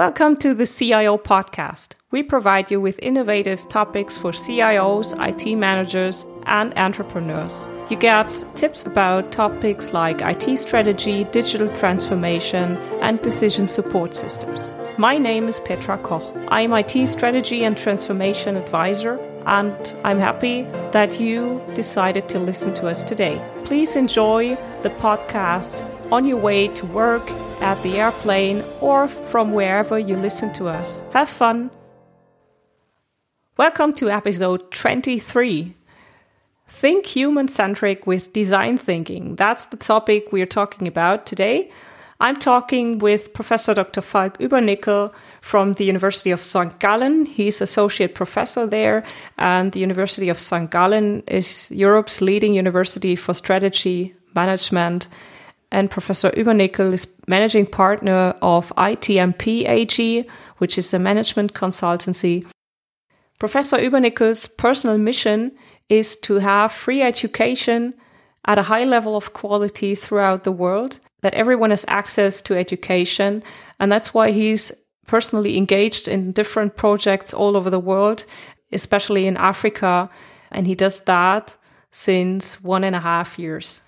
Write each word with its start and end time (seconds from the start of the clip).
Welcome 0.00 0.38
to 0.38 0.54
the 0.54 0.64
CIO 0.64 1.18
podcast. 1.18 1.88
We 2.10 2.22
provide 2.22 2.70
you 2.70 2.80
with 2.80 2.98
innovative 3.02 3.68
topics 3.68 4.16
for 4.16 4.32
CIOs, 4.32 5.12
IT 5.20 5.56
managers, 5.56 6.24
and 6.46 6.72
entrepreneurs. 6.78 7.68
You 7.90 7.98
get 7.98 8.42
tips 8.54 8.82
about 8.86 9.30
topics 9.30 9.92
like 9.92 10.22
IT 10.22 10.56
strategy, 10.56 11.24
digital 11.24 11.68
transformation, 11.76 12.78
and 13.02 13.20
decision 13.20 13.68
support 13.68 14.16
systems. 14.16 14.72
My 14.96 15.18
name 15.18 15.48
is 15.48 15.60
Petra 15.60 15.98
Koch. 15.98 16.34
I'm 16.48 16.72
IT 16.72 17.06
strategy 17.06 17.62
and 17.62 17.76
transformation 17.76 18.56
advisor, 18.56 19.18
and 19.44 19.94
I'm 20.02 20.18
happy 20.18 20.62
that 20.92 21.20
you 21.20 21.62
decided 21.74 22.26
to 22.30 22.38
listen 22.38 22.72
to 22.76 22.88
us 22.88 23.02
today. 23.02 23.38
Please 23.64 23.96
enjoy 23.96 24.56
the 24.80 24.88
podcast 24.88 25.84
on 26.10 26.24
your 26.24 26.38
way 26.38 26.68
to 26.68 26.86
work, 26.86 27.30
at 27.60 27.82
the 27.82 27.98
airplane, 27.98 28.64
or 28.80 29.08
from 29.08 29.52
wherever 29.52 29.98
you 29.98 30.16
listen 30.16 30.52
to 30.54 30.68
us. 30.68 31.02
Have 31.12 31.28
fun! 31.28 31.70
Welcome 33.56 33.92
to 33.94 34.08
episode 34.08 34.70
23. 34.70 35.76
Think 36.66 37.04
human 37.04 37.48
centric 37.48 38.06
with 38.06 38.32
design 38.32 38.78
thinking. 38.78 39.36
That's 39.36 39.66
the 39.66 39.76
topic 39.76 40.32
we're 40.32 40.46
talking 40.46 40.88
about 40.88 41.26
today. 41.26 41.70
I'm 42.20 42.36
talking 42.36 42.98
with 42.98 43.32
Professor 43.32 43.74
Dr. 43.74 44.00
Falk 44.00 44.38
Übernickel 44.38 45.12
from 45.40 45.74
the 45.74 45.84
University 45.84 46.30
of 46.30 46.42
St. 46.42 46.78
Gallen. 46.78 47.26
He's 47.26 47.60
associate 47.60 48.14
professor 48.14 48.66
there, 48.66 49.04
and 49.36 49.72
the 49.72 49.80
University 49.80 50.28
of 50.28 50.38
St. 50.38 50.70
Gallen 50.70 51.22
is 51.26 51.70
Europe's 51.70 52.20
leading 52.20 52.54
university 52.54 53.16
for 53.16 53.34
strategy 53.34 54.14
management 54.34 55.08
and 55.70 55.90
Professor 55.90 56.30
Übernickel 56.30 56.92
is 56.92 57.06
managing 57.28 57.66
partner 57.66 58.34
of 58.42 58.72
ITMP 58.76 59.68
AG, 59.68 60.28
which 60.58 60.76
is 60.76 60.92
a 60.92 60.98
management 60.98 61.54
consultancy. 61.54 62.44
Professor 63.38 63.78
Übernickel's 63.78 64.48
personal 64.48 64.98
mission 64.98 65.52
is 65.88 66.16
to 66.16 66.34
have 66.34 66.72
free 66.72 67.02
education 67.02 67.94
at 68.46 68.58
a 68.58 68.64
high 68.64 68.84
level 68.84 69.16
of 69.16 69.32
quality 69.32 69.94
throughout 69.94 70.44
the 70.44 70.52
world, 70.52 70.98
that 71.22 71.34
everyone 71.34 71.70
has 71.70 71.84
access 71.88 72.42
to 72.42 72.56
education. 72.56 73.42
And 73.78 73.92
that's 73.92 74.14
why 74.14 74.30
he's 74.30 74.72
personally 75.06 75.56
engaged 75.56 76.08
in 76.08 76.32
different 76.32 76.76
projects 76.76 77.34
all 77.34 77.56
over 77.56 77.70
the 77.70 77.78
world, 77.78 78.24
especially 78.72 79.26
in 79.26 79.36
Africa. 79.36 80.08
And 80.50 80.66
he 80.66 80.74
does 80.74 81.02
that 81.02 81.56
since 81.90 82.62
one 82.62 82.84
and 82.84 82.96
a 82.96 83.00
half 83.00 83.38
years. 83.38 83.82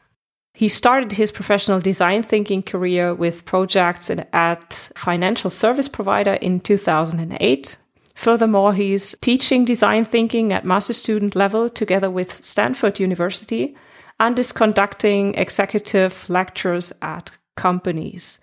He 0.54 0.68
started 0.68 1.12
his 1.12 1.32
professional 1.32 1.80
design 1.80 2.22
thinking 2.22 2.62
career 2.62 3.14
with 3.14 3.44
projects 3.44 4.10
at 4.10 4.90
financial 4.94 5.50
service 5.50 5.88
provider 5.88 6.34
in 6.34 6.60
2008. 6.60 7.76
Furthermore, 8.14 8.74
he's 8.74 9.16
teaching 9.20 9.64
design 9.64 10.04
thinking 10.04 10.52
at 10.52 10.64
master 10.64 10.92
student 10.92 11.34
level 11.34 11.70
together 11.70 12.10
with 12.10 12.44
Stanford 12.44 13.00
University 13.00 13.74
and 14.20 14.38
is 14.38 14.52
conducting 14.52 15.34
executive 15.34 16.28
lectures 16.28 16.92
at 17.00 17.30
companies. 17.56 18.38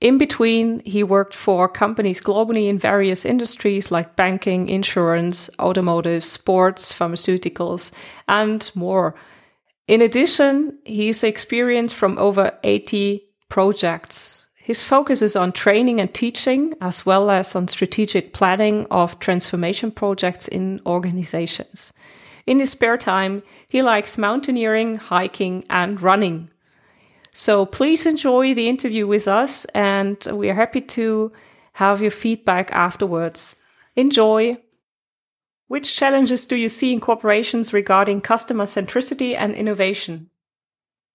In 0.00 0.18
between, 0.18 0.80
he 0.80 1.04
worked 1.04 1.34
for 1.34 1.68
companies 1.68 2.20
globally 2.20 2.68
in 2.68 2.78
various 2.78 3.24
industries 3.24 3.90
like 3.90 4.16
banking, 4.16 4.68
insurance, 4.68 5.50
automotive, 5.60 6.24
sports, 6.24 6.92
pharmaceuticals, 6.92 7.90
and 8.28 8.70
more. 8.74 9.14
In 9.92 10.00
addition, 10.00 10.78
he's 10.86 11.22
experienced 11.22 11.94
from 11.94 12.16
over 12.16 12.58
80 12.64 13.28
projects. 13.50 14.46
His 14.54 14.82
focus 14.82 15.20
is 15.20 15.36
on 15.36 15.52
training 15.52 16.00
and 16.00 16.14
teaching, 16.14 16.72
as 16.80 17.04
well 17.04 17.30
as 17.30 17.54
on 17.54 17.68
strategic 17.68 18.32
planning 18.32 18.86
of 18.90 19.18
transformation 19.18 19.90
projects 19.90 20.48
in 20.48 20.80
organizations. 20.86 21.92
In 22.46 22.58
his 22.58 22.70
spare 22.70 22.96
time, 22.96 23.42
he 23.68 23.82
likes 23.82 24.16
mountaineering, 24.16 24.94
hiking, 24.94 25.66
and 25.68 26.00
running. 26.00 26.48
So 27.34 27.66
please 27.66 28.06
enjoy 28.06 28.54
the 28.54 28.70
interview 28.70 29.06
with 29.06 29.28
us, 29.28 29.66
and 29.74 30.26
we 30.32 30.48
are 30.48 30.54
happy 30.54 30.80
to 30.96 31.32
have 31.74 32.00
your 32.00 32.10
feedback 32.10 32.72
afterwards. 32.72 33.56
Enjoy! 33.94 34.56
Which 35.68 35.96
challenges 35.96 36.44
do 36.44 36.56
you 36.56 36.68
see 36.68 36.92
in 36.92 37.00
corporations 37.00 37.72
regarding 37.72 38.20
customer 38.20 38.64
centricity 38.64 39.34
and 39.36 39.54
innovation? 39.54 40.28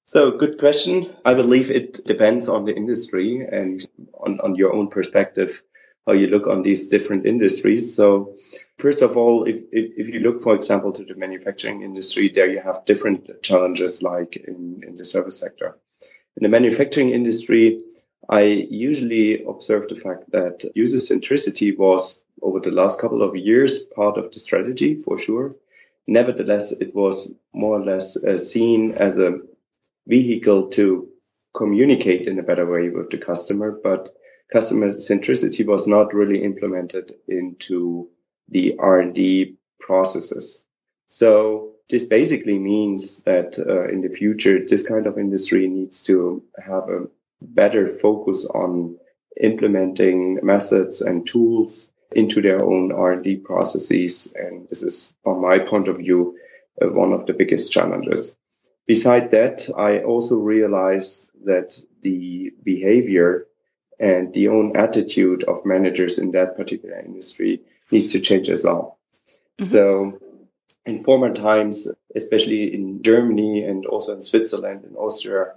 So, 0.05 0.31
good 0.31 0.57
question. 0.57 1.13
I 1.25 1.33
believe 1.33 1.69
it 1.69 2.05
depends 2.05 2.47
on 2.47 2.63
the 2.63 2.73
industry 2.73 3.45
and 3.45 3.85
on, 4.13 4.39
on 4.39 4.55
your 4.55 4.73
own 4.73 4.87
perspective, 4.87 5.61
how 6.05 6.13
you 6.13 6.27
look 6.27 6.47
on 6.47 6.61
these 6.61 6.87
different 6.87 7.25
industries. 7.25 7.93
So, 7.93 8.33
first 8.77 9.01
of 9.01 9.17
all, 9.17 9.43
if, 9.43 9.57
if, 9.71 9.91
if 9.97 10.07
you 10.07 10.21
look, 10.21 10.41
for 10.41 10.55
example, 10.55 10.93
to 10.93 11.03
the 11.03 11.15
manufacturing 11.15 11.81
industry, 11.81 12.31
there 12.33 12.49
you 12.49 12.61
have 12.61 12.85
different 12.85 13.29
challenges 13.43 14.01
like 14.01 14.37
in, 14.37 14.81
in 14.87 14.95
the 14.95 15.03
service 15.03 15.37
sector. 15.37 15.77
In 16.37 16.43
the 16.43 16.49
manufacturing 16.49 17.09
industry, 17.09 17.81
I 18.29 18.41
usually 18.43 19.43
observe 19.45 19.87
the 19.87 19.95
fact 19.95 20.31
that 20.31 20.65
user 20.75 20.97
centricity 20.97 21.77
was 21.77 22.23
over 22.41 22.59
the 22.59 22.71
last 22.71 22.99
couple 22.99 23.23
of 23.23 23.35
years 23.35 23.79
part 23.85 24.17
of 24.17 24.31
the 24.31 24.39
strategy 24.39 24.95
for 24.95 25.17
sure. 25.17 25.55
Nevertheless, 26.07 26.71
it 26.71 26.93
was 26.93 27.33
more 27.53 27.79
or 27.79 27.85
less 27.85 28.21
uh, 28.23 28.37
seen 28.37 28.91
as 28.93 29.17
a 29.17 29.39
vehicle 30.07 30.69
to 30.69 31.09
communicate 31.53 32.27
in 32.27 32.39
a 32.39 32.43
better 32.43 32.69
way 32.69 32.89
with 32.89 33.09
the 33.09 33.17
customer, 33.17 33.71
but 33.71 34.09
customer 34.51 34.91
centricity 34.91 35.65
was 35.65 35.87
not 35.87 36.13
really 36.13 36.43
implemented 36.43 37.13
into 37.27 38.09
the 38.49 38.75
R&D 38.79 39.55
processes. 39.79 40.65
So 41.09 41.73
this 41.89 42.05
basically 42.05 42.59
means 42.59 43.23
that 43.23 43.57
uh, 43.59 43.87
in 43.87 44.01
the 44.01 44.09
future, 44.09 44.65
this 44.65 44.87
kind 44.87 45.07
of 45.07 45.17
industry 45.17 45.67
needs 45.67 46.03
to 46.03 46.43
have 46.57 46.89
a 46.89 47.07
better 47.41 47.87
focus 47.87 48.45
on 48.45 48.97
implementing 49.41 50.39
methods 50.43 51.01
and 51.01 51.27
tools 51.27 51.91
into 52.11 52.41
their 52.41 52.63
own 52.63 52.91
R&D 52.91 53.37
processes. 53.37 54.33
And 54.35 54.67
this 54.69 54.83
is, 54.83 55.13
from 55.23 55.41
my 55.41 55.59
point 55.59 55.87
of 55.87 55.97
view, 55.97 56.37
uh, 56.81 56.87
one 56.87 57.13
of 57.13 57.25
the 57.25 57.33
biggest 57.33 57.71
challenges. 57.71 58.35
Beside 58.85 59.31
that, 59.31 59.67
I 59.77 59.99
also 59.99 60.37
realized 60.37 61.31
that 61.45 61.79
the 62.01 62.53
behavior 62.63 63.47
and 63.99 64.33
the 64.33 64.47
own 64.47 64.77
attitude 64.77 65.43
of 65.43 65.65
managers 65.65 66.19
in 66.19 66.31
that 66.31 66.55
particular 66.55 66.99
industry 66.99 67.61
needs 67.91 68.13
to 68.13 68.19
change 68.19 68.49
as 68.49 68.63
well. 68.63 68.97
Mm-hmm. 69.59 69.65
So 69.65 70.19
in 70.85 71.03
former 71.03 71.33
times, 71.33 71.87
especially 72.15 72.73
in 72.73 73.01
Germany 73.01 73.63
and 73.63 73.85
also 73.85 74.15
in 74.15 74.21
Switzerland 74.21 74.85
and 74.85 74.95
Austria, 74.95 75.53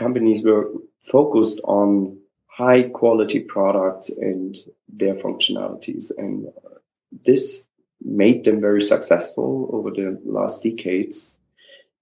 companies 0.00 0.42
were 0.42 0.64
focused 1.02 1.60
on 1.64 2.18
high 2.46 2.82
quality 3.00 3.40
products 3.40 4.08
and 4.10 4.56
their 4.88 5.14
functionalities. 5.14 6.10
And 6.16 6.46
uh, 6.46 6.78
this 7.24 7.66
made 8.02 8.44
them 8.44 8.60
very 8.60 8.82
successful 8.82 9.68
over 9.72 9.90
the 9.90 10.18
last 10.24 10.62
decades. 10.62 11.38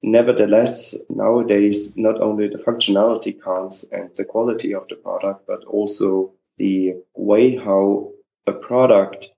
Nevertheless, 0.01 0.97
nowadays, 1.11 1.97
not 1.97 2.21
only 2.21 2.47
the 2.49 2.65
functionality 2.69 3.35
counts 3.43 3.85
and 3.91 4.11
the 4.17 4.25
quality 4.25 4.73
of 4.75 4.87
the 4.89 4.95
product, 4.95 5.47
but 5.47 5.65
also 5.65 6.33
the 6.57 6.95
way 7.15 7.57
how 7.57 8.13
a 8.47 8.53
product 8.53 9.29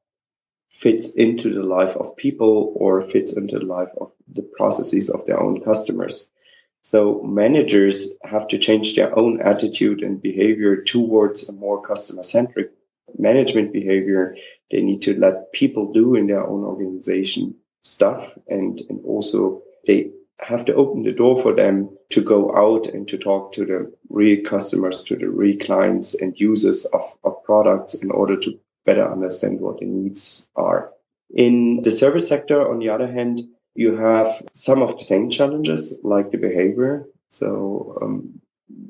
fits 0.68 1.14
into 1.14 1.52
the 1.52 1.62
life 1.62 1.96
of 1.96 2.16
people 2.16 2.74
or 2.76 3.08
fits 3.08 3.32
into 3.36 3.58
the 3.58 3.64
life 3.64 3.92
of 4.00 4.12
the 4.32 4.46
processes 4.58 5.08
of 5.10 5.24
their 5.26 5.40
own 5.42 5.60
customers. 5.62 6.30
So 6.82 7.22
managers 7.22 8.14
have 8.24 8.48
to 8.48 8.58
change 8.58 8.96
their 8.96 9.16
own 9.18 9.40
attitude 9.40 10.02
and 10.02 10.20
behavior 10.20 10.82
towards 10.82 11.48
a 11.48 11.52
more 11.52 11.82
customer 11.82 12.22
centric 12.22 12.70
management 13.18 13.72
behavior. 13.72 14.36
They 14.70 14.82
need 14.82 15.02
to 15.02 15.18
let 15.18 15.52
people 15.52 15.92
do 15.92 16.14
in 16.14 16.26
their 16.26 16.46
own 16.46 16.64
organization 16.64 17.56
stuff 17.82 18.36
and, 18.48 18.80
and 18.88 19.04
also 19.04 19.62
they 19.86 20.10
have 20.38 20.64
to 20.66 20.74
open 20.74 21.02
the 21.02 21.12
door 21.12 21.40
for 21.40 21.54
them 21.54 21.96
to 22.10 22.22
go 22.22 22.56
out 22.56 22.86
and 22.86 23.06
to 23.08 23.18
talk 23.18 23.52
to 23.52 23.64
the 23.64 23.92
real 24.08 24.42
customers, 24.44 25.02
to 25.04 25.16
the 25.16 25.28
real 25.28 25.58
clients 25.58 26.20
and 26.20 26.38
users 26.38 26.84
of, 26.86 27.02
of 27.24 27.42
products 27.44 27.94
in 27.94 28.10
order 28.10 28.36
to 28.36 28.58
better 28.86 29.10
understand 29.10 29.60
what 29.60 29.78
the 29.78 29.86
needs 29.86 30.48
are. 30.56 30.92
In 31.32 31.82
the 31.82 31.90
service 31.90 32.28
sector, 32.28 32.68
on 32.68 32.78
the 32.78 32.88
other 32.88 33.10
hand, 33.10 33.42
you 33.80 33.96
have 33.96 34.42
some 34.52 34.82
of 34.82 34.98
the 34.98 35.04
same 35.04 35.30
challenges 35.30 35.98
like 36.02 36.30
the 36.30 36.36
behavior. 36.36 37.06
So 37.30 37.98
um, 38.02 38.40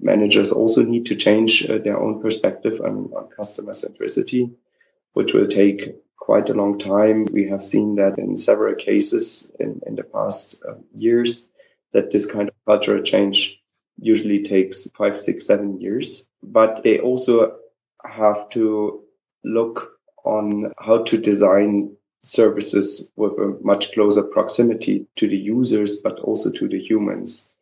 managers 0.02 0.50
also 0.50 0.82
need 0.82 1.06
to 1.06 1.14
change 1.14 1.52
uh, 1.70 1.78
their 1.78 1.96
own 2.04 2.20
perspective 2.20 2.80
on, 2.80 2.94
on 3.16 3.28
customer 3.28 3.72
centricity, 3.72 4.52
which 5.12 5.32
will 5.32 5.46
take 5.46 5.94
quite 6.16 6.50
a 6.50 6.54
long 6.54 6.76
time. 6.76 7.26
We 7.26 7.48
have 7.50 7.64
seen 7.64 7.94
that 7.96 8.18
in 8.18 8.36
several 8.36 8.74
cases 8.74 9.52
in, 9.60 9.80
in 9.86 9.94
the 9.94 10.02
past 10.02 10.60
uh, 10.68 10.74
years 10.92 11.48
that 11.92 12.10
this 12.10 12.26
kind 12.26 12.48
of 12.48 12.54
cultural 12.66 13.02
change 13.04 13.62
usually 14.00 14.42
takes 14.42 14.90
five, 14.98 15.20
six, 15.20 15.46
seven 15.46 15.80
years. 15.80 16.26
But 16.42 16.82
they 16.82 16.98
also 16.98 17.58
have 18.04 18.48
to 18.50 19.04
look 19.44 19.92
on 20.24 20.72
how 20.80 21.04
to 21.04 21.16
design 21.16 21.96
services 22.22 23.10
with 23.16 23.32
a 23.38 23.56
much 23.62 23.92
closer 23.92 24.22
proximity 24.22 25.06
to 25.16 25.28
the 25.28 25.36
users, 25.36 25.96
but 25.96 26.20
also 26.20 26.50
to 26.52 26.68
the 26.68 26.80
humans. 26.80 27.54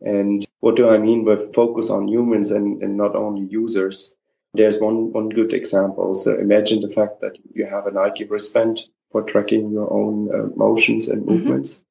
And 0.00 0.46
what 0.60 0.76
do 0.76 0.88
I 0.88 0.98
mean 0.98 1.24
by 1.24 1.36
focus 1.36 1.90
on 1.90 2.08
humans 2.08 2.50
and, 2.50 2.82
and 2.82 2.96
not 2.96 3.16
only 3.16 3.46
users? 3.50 4.14
There's 4.54 4.80
one, 4.80 5.12
one 5.12 5.28
good 5.28 5.52
example. 5.52 6.14
So 6.14 6.38
imagine 6.38 6.80
the 6.80 6.90
fact 6.90 7.20
that 7.20 7.38
you 7.52 7.66
have 7.66 7.86
an 7.86 7.94
Nike 7.94 8.24
wristband 8.24 8.84
for 9.10 9.22
tracking 9.22 9.70
your 9.70 9.92
own 9.92 10.28
uh, 10.32 10.48
motions 10.56 11.08
and 11.08 11.22
mm-hmm. 11.22 11.32
movements. 11.32 11.74
Mm-hmm. 11.74 11.84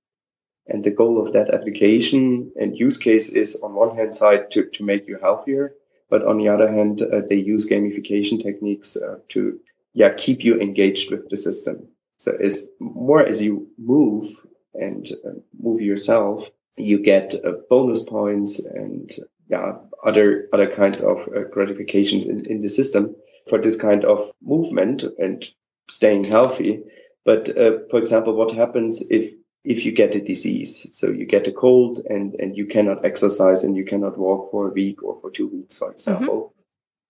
And 0.70 0.84
the 0.84 0.92
goal 0.92 1.22
of 1.22 1.34
that 1.34 1.50
application 1.54 2.52
and 2.60 2.78
use 2.78 2.98
case 2.98 3.30
is 3.30 3.56
on 3.64 3.74
one 3.74 3.96
hand 3.96 4.16
side 4.16 4.52
to, 4.52 4.66
to 4.66 4.84
make 4.84 5.08
you 5.08 5.18
healthier, 5.22 5.74
but 6.10 6.26
on 6.26 6.38
the 6.38 6.50
other 6.50 6.70
hand, 6.70 7.02
uh, 7.02 7.22
they 7.28 7.36
use 7.36 7.70
gamification 7.70 8.42
techniques 8.42 8.98
uh, 8.98 9.20
to 9.30 9.60
yeah 9.94 10.14
keep 10.14 10.44
you 10.44 10.60
engaged 10.60 11.10
with 11.10 11.30
the 11.30 11.38
system. 11.38 11.88
So 12.20 12.34
as 12.44 12.68
more 12.80 13.26
as 13.26 13.42
you 13.42 13.68
move 13.78 14.26
and 14.74 15.08
uh, 15.26 15.40
move 15.60 15.82
yourself, 15.82 16.50
you 16.78 17.00
get 17.00 17.34
uh, 17.46 17.54
bonus 17.70 18.04
points 18.04 18.64
and 18.66 19.12
yeah 19.50 19.74
other 20.06 20.48
other 20.54 20.70
kinds 20.70 21.02
of 21.02 21.28
uh, 21.36 21.44
gratifications 21.52 22.28
in, 22.28 22.46
in 22.46 22.62
the 22.62 22.70
system 22.70 23.16
for 23.48 23.60
this 23.60 23.76
kind 23.76 24.06
of 24.06 24.32
movement 24.42 25.04
and 25.18 25.46
staying 25.90 26.24
healthy. 26.24 26.82
But 27.26 27.50
uh, 27.58 27.80
for 27.90 28.00
example, 28.00 28.34
what 28.34 28.52
happens 28.52 29.04
if 29.10 29.34
if 29.64 29.86
you 29.86 29.92
get 29.92 30.16
a 30.16 30.22
disease? 30.22 30.90
So 30.94 31.10
you 31.10 31.26
get 31.26 31.48
a 31.48 31.52
cold 31.52 32.00
and 32.10 32.34
and 32.36 32.56
you 32.56 32.66
cannot 32.66 33.06
exercise 33.06 33.64
and 33.64 33.76
you 33.76 33.86
cannot 33.86 34.18
walk 34.18 34.52
for 34.52 34.68
a 34.68 34.74
week 34.74 35.04
or 35.04 35.20
for 35.20 35.32
two 35.32 35.48
weeks, 35.48 35.78
for 35.78 35.92
example. 35.92 36.36
Mm-hmm. 36.36 36.54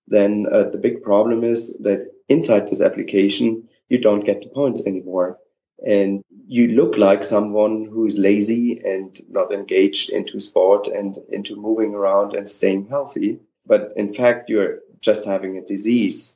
Then 0.10 0.46
uh, 0.52 0.70
the 0.70 0.78
big 0.78 1.04
problem 1.04 1.44
is 1.44 1.78
that 1.80 2.12
inside 2.30 2.68
this 2.68 2.82
application 2.82 3.68
you 3.90 3.98
don't 3.98 4.26
get 4.26 4.42
the 4.42 4.50
points 4.50 4.86
anymore. 4.86 5.38
And 5.86 6.24
you 6.48 6.70
look 6.70 6.98
like 6.98 7.24
someone 7.24 7.86
who's 7.86 8.18
lazy 8.18 8.82
and 8.84 9.20
not 9.30 9.52
engaged 9.52 10.10
into 10.10 10.40
sport 10.40 10.88
and 10.88 11.18
into 11.30 11.56
moving 11.56 11.94
around 11.94 12.34
and 12.34 12.50
staying 12.50 12.88
healthy. 12.88 13.40
But 13.66 13.94
in 13.96 14.14
fact, 14.14 14.50
you're 14.50 14.80
just 15.02 15.26
having 15.26 15.58
a 15.58 15.66
disease. 15.66 16.36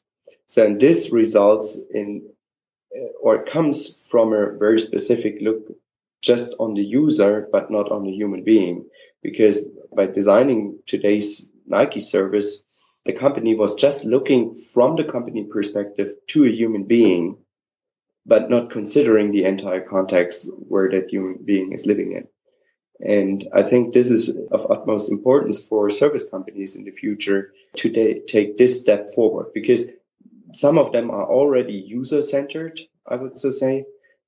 So 0.50 0.66
and 0.66 0.80
this 0.80 1.12
results 1.12 1.80
in, 1.94 2.30
uh, 2.96 3.06
or 3.22 3.44
comes 3.44 4.06
from 4.10 4.34
a 4.34 4.52
very 4.58 4.80
specific 4.80 5.38
look 5.42 5.76
just 6.22 6.54
on 6.60 6.76
the 6.76 6.84
user, 6.84 7.48
but 7.52 7.72
not 7.72 7.92
on 7.92 8.04
the 8.04 8.12
human 8.12 8.44
being. 8.44 8.86
Because 9.24 9.66
by 9.96 10.06
designing 10.06 10.78
today's 10.86 11.50
Nike 11.66 12.00
service, 12.00 12.64
the 13.06 13.14
company 13.14 13.56
was 13.56 13.74
just 13.76 14.06
looking 14.06 14.56
from 14.56 14.96
the 14.96 15.04
company 15.04 15.44
perspective 15.44 16.10
to 16.28 16.46
a 16.46 16.52
human 16.52 16.84
being, 16.84 17.38
but 18.26 18.50
not 18.50 18.70
considering 18.70 19.32
the 19.32 19.46
entire 19.46 19.82
context 19.82 20.50
where 20.68 20.90
that 20.92 21.10
human 21.10 21.40
being 21.44 21.72
is 21.74 21.86
living 21.86 22.12
in. 22.14 22.28
And 23.04 23.48
I 23.54 23.64
think 23.64 23.94
this 23.94 24.12
is 24.12 24.38
of 24.52 24.70
utmost 24.70 25.12
importance 25.12 25.66
for 25.66 25.90
service 25.90 26.30
companies 26.30 26.76
in 26.76 26.86
the 26.86 26.92
future 26.92 27.52
to 27.78 28.22
take 28.28 28.58
this 28.58 28.80
step 28.80 29.10
forward 29.16 29.48
because 29.54 29.92
some 30.54 30.78
of 30.78 30.92
them 30.92 31.10
are 31.10 31.26
already 31.26 31.74
user 31.74 32.22
centered, 32.22 32.80
I 33.08 33.16
would 33.16 33.40
so 33.40 33.50
say, 33.50 33.86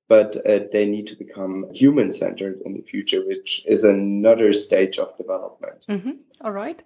but 0.08 0.36
uh, 0.44 0.60
they 0.72 0.86
need 0.86 1.06
to 1.08 1.16
become 1.16 1.66
human 1.72 2.10
centered 2.10 2.60
in 2.64 2.74
the 2.74 2.82
future, 2.82 3.24
which 3.24 3.64
is 3.66 3.84
another 3.84 4.52
stage 4.52 4.98
of 4.98 5.16
development. 5.16 5.86
Mm-hmm. 5.88 6.12
All 6.40 6.52
right. 6.52 6.82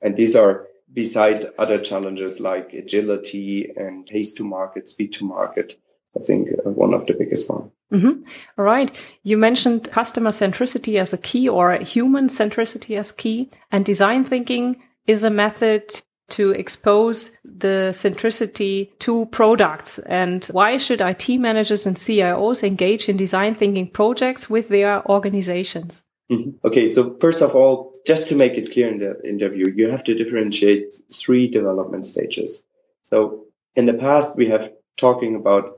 And 0.00 0.16
these 0.16 0.34
are 0.34 0.66
beside 0.92 1.46
other 1.58 1.78
challenges 1.78 2.40
like 2.40 2.72
agility 2.72 3.72
and 3.76 4.08
haste 4.10 4.36
to 4.36 4.44
market, 4.44 4.88
speed 4.88 5.12
to 5.14 5.24
market. 5.24 5.78
I 6.16 6.20
think 6.20 6.48
uh, 6.48 6.70
one 6.70 6.92
of 6.92 7.06
the 7.06 7.14
biggest 7.14 7.48
one. 7.48 7.70
Mm-hmm. 7.92 8.22
Right. 8.56 8.90
You 9.22 9.36
mentioned 9.36 9.90
customer 9.90 10.30
centricity 10.30 10.98
as 10.98 11.12
a 11.12 11.18
key 11.18 11.48
or 11.48 11.72
human 11.74 12.28
centricity 12.28 12.98
as 12.98 13.12
key 13.12 13.50
and 13.70 13.84
design 13.84 14.24
thinking 14.24 14.82
is 15.06 15.22
a 15.22 15.30
method 15.30 16.02
to 16.30 16.50
expose 16.52 17.32
the 17.44 17.90
centricity 17.92 18.98
to 19.00 19.26
products 19.26 19.98
and 20.00 20.46
why 20.46 20.78
should 20.78 21.02
IT 21.02 21.28
managers 21.38 21.86
and 21.86 21.96
CIOs 21.96 22.62
engage 22.62 23.08
in 23.08 23.18
design 23.18 23.52
thinking 23.52 23.88
projects 23.88 24.48
with 24.48 24.70
their 24.70 25.06
organizations? 25.10 26.02
Mm-hmm. 26.32 26.66
Okay, 26.66 26.90
so 26.90 27.16
first 27.20 27.42
of 27.42 27.54
all, 27.54 27.92
just 28.06 28.28
to 28.28 28.34
make 28.34 28.54
it 28.54 28.72
clear 28.72 28.88
in 28.88 28.98
the 28.98 29.20
interview, 29.28 29.72
you 29.74 29.88
have 29.88 30.04
to 30.04 30.14
differentiate 30.14 30.94
three 31.14 31.46
development 31.46 32.06
stages. 32.06 32.64
So 33.02 33.44
in 33.76 33.86
the 33.86 33.94
past, 33.94 34.36
we 34.36 34.48
have 34.48 34.72
talking 34.96 35.36
about 35.36 35.76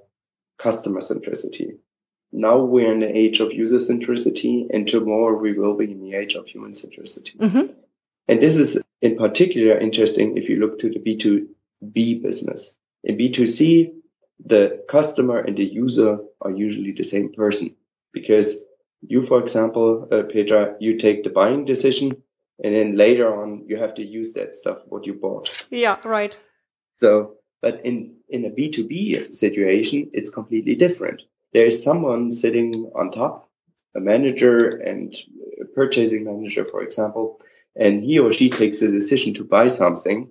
customer 0.58 1.00
centricity. 1.00 1.78
Now 2.32 2.58
we're 2.58 2.92
in 2.92 3.00
the 3.00 3.16
age 3.16 3.40
of 3.40 3.52
user 3.52 3.76
centricity, 3.76 4.66
and 4.70 4.86
tomorrow 4.86 5.38
we 5.38 5.52
will 5.58 5.76
be 5.76 5.90
in 5.90 6.00
the 6.00 6.14
age 6.14 6.34
of 6.34 6.46
human 6.46 6.72
centricity. 6.72 7.36
Mm-hmm. 7.36 7.72
And 8.28 8.40
this 8.40 8.56
is 8.56 8.82
in 9.02 9.16
particular 9.16 9.78
interesting 9.78 10.36
if 10.36 10.48
you 10.48 10.56
look 10.56 10.78
to 10.80 10.88
the 10.88 10.98
B2B 10.98 12.22
business. 12.22 12.76
In 13.04 13.18
B2C, 13.18 13.92
the 14.44 14.84
customer 14.88 15.38
and 15.38 15.56
the 15.56 15.64
user 15.64 16.18
are 16.40 16.50
usually 16.50 16.92
the 16.92 17.04
same 17.04 17.32
person 17.32 17.68
because 18.12 18.64
you, 19.08 19.24
for 19.24 19.40
example, 19.40 20.08
uh, 20.10 20.22
Petra, 20.22 20.76
you 20.80 20.96
take 20.96 21.24
the 21.24 21.30
buying 21.30 21.64
decision 21.64 22.12
and 22.62 22.74
then 22.74 22.96
later 22.96 23.42
on 23.42 23.64
you 23.66 23.76
have 23.76 23.94
to 23.94 24.04
use 24.04 24.32
that 24.32 24.54
stuff, 24.54 24.78
what 24.86 25.06
you 25.06 25.14
bought. 25.14 25.66
Yeah, 25.70 25.98
right. 26.04 26.38
So, 27.00 27.34
but 27.60 27.84
in, 27.84 28.16
in 28.28 28.44
a 28.44 28.50
B2B 28.50 29.34
situation, 29.34 30.10
it's 30.12 30.30
completely 30.30 30.74
different. 30.74 31.22
There 31.52 31.66
is 31.66 31.82
someone 31.82 32.30
sitting 32.32 32.90
on 32.94 33.10
top, 33.10 33.48
a 33.94 34.00
manager 34.00 34.68
and 34.68 35.14
a 35.60 35.64
purchasing 35.64 36.24
manager, 36.24 36.64
for 36.64 36.82
example, 36.82 37.40
and 37.76 38.04
he 38.04 38.18
or 38.18 38.32
she 38.32 38.50
takes 38.50 38.82
a 38.82 38.90
decision 38.90 39.34
to 39.34 39.44
buy 39.44 39.66
something 39.66 40.30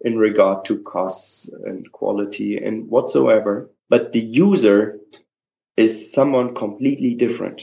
in 0.00 0.18
regard 0.18 0.64
to 0.66 0.82
costs 0.82 1.50
and 1.64 1.90
quality 1.92 2.56
and 2.56 2.88
whatsoever. 2.88 3.70
But 3.88 4.12
the 4.12 4.20
user 4.20 4.98
is 5.76 6.12
someone 6.12 6.54
completely 6.54 7.14
different. 7.14 7.62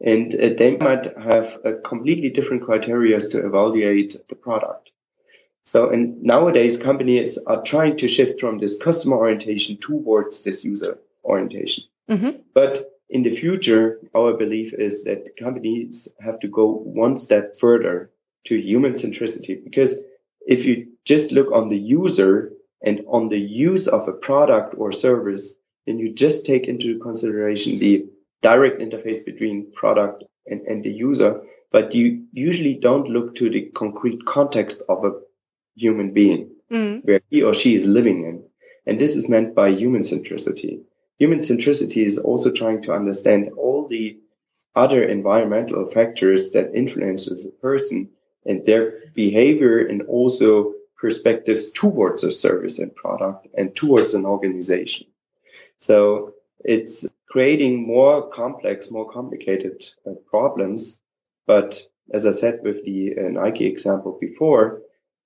And 0.00 0.34
uh, 0.34 0.50
they 0.56 0.76
might 0.76 1.06
have 1.16 1.58
a 1.64 1.74
completely 1.74 2.30
different 2.30 2.64
criteria 2.64 3.18
to 3.18 3.46
evaluate 3.46 4.16
the 4.28 4.36
product. 4.36 4.92
So, 5.64 5.90
and 5.90 6.22
nowadays 6.22 6.82
companies 6.82 7.36
are 7.46 7.62
trying 7.62 7.98
to 7.98 8.08
shift 8.08 8.40
from 8.40 8.58
this 8.58 8.82
customer 8.82 9.16
orientation 9.16 9.76
towards 9.76 10.42
this 10.42 10.64
user 10.64 10.98
orientation. 11.24 11.84
Mm-hmm. 12.08 12.40
But 12.54 12.90
in 13.10 13.22
the 13.22 13.30
future, 13.30 13.98
our 14.14 14.32
belief 14.34 14.72
is 14.72 15.04
that 15.04 15.36
companies 15.36 16.08
have 16.20 16.38
to 16.40 16.48
go 16.48 16.72
one 16.72 17.16
step 17.16 17.56
further 17.56 18.10
to 18.46 18.58
human 18.58 18.92
centricity. 18.92 19.62
Because 19.62 20.02
if 20.46 20.64
you 20.64 20.86
just 21.04 21.32
look 21.32 21.52
on 21.52 21.68
the 21.68 21.78
user 21.78 22.52
and 22.82 23.02
on 23.08 23.28
the 23.28 23.38
use 23.38 23.88
of 23.88 24.08
a 24.08 24.12
product 24.12 24.74
or 24.78 24.92
service, 24.92 25.54
then 25.86 25.98
you 25.98 26.12
just 26.12 26.46
take 26.46 26.66
into 26.66 26.98
consideration 26.98 27.78
the 27.78 28.06
direct 28.42 28.80
interface 28.80 29.24
between 29.24 29.72
product 29.72 30.24
and, 30.46 30.60
and 30.62 30.84
the 30.84 30.90
user, 30.90 31.40
but 31.70 31.94
you 31.94 32.24
usually 32.32 32.74
don't 32.74 33.08
look 33.08 33.34
to 33.36 33.50
the 33.50 33.62
concrete 33.74 34.24
context 34.24 34.82
of 34.88 35.04
a 35.04 35.12
human 35.76 36.12
being 36.12 36.50
mm. 36.70 37.04
where 37.04 37.20
he 37.30 37.42
or 37.42 37.54
she 37.54 37.74
is 37.74 37.86
living 37.86 38.24
in. 38.24 38.42
And 38.86 38.98
this 38.98 39.16
is 39.16 39.28
meant 39.28 39.54
by 39.54 39.70
human 39.70 40.00
centricity. 40.00 40.80
Human 41.18 41.40
centricity 41.40 42.04
is 42.04 42.18
also 42.18 42.50
trying 42.50 42.82
to 42.82 42.94
understand 42.94 43.50
all 43.56 43.86
the 43.86 44.18
other 44.74 45.02
environmental 45.02 45.86
factors 45.86 46.52
that 46.52 46.74
influences 46.74 47.44
a 47.44 47.50
person 47.50 48.08
and 48.46 48.64
their 48.64 48.94
behavior 49.14 49.84
and 49.84 50.02
also 50.02 50.72
perspectives 50.96 51.70
towards 51.72 52.24
a 52.24 52.32
service 52.32 52.78
and 52.78 52.94
product 52.94 53.48
and 53.56 53.74
towards 53.74 54.14
an 54.14 54.24
organization. 54.24 55.06
So 55.80 56.34
it's 56.64 57.06
creating 57.30 57.86
more 57.86 58.28
complex, 58.28 58.90
more 58.90 59.10
complicated 59.10 59.84
uh, 60.06 60.12
problems. 60.30 60.98
But 61.46 61.82
as 62.12 62.26
I 62.26 62.32
said 62.32 62.60
with 62.62 62.84
the 62.84 63.14
uh, 63.18 63.28
Nike 63.28 63.66
example 63.66 64.18
before, 64.20 64.80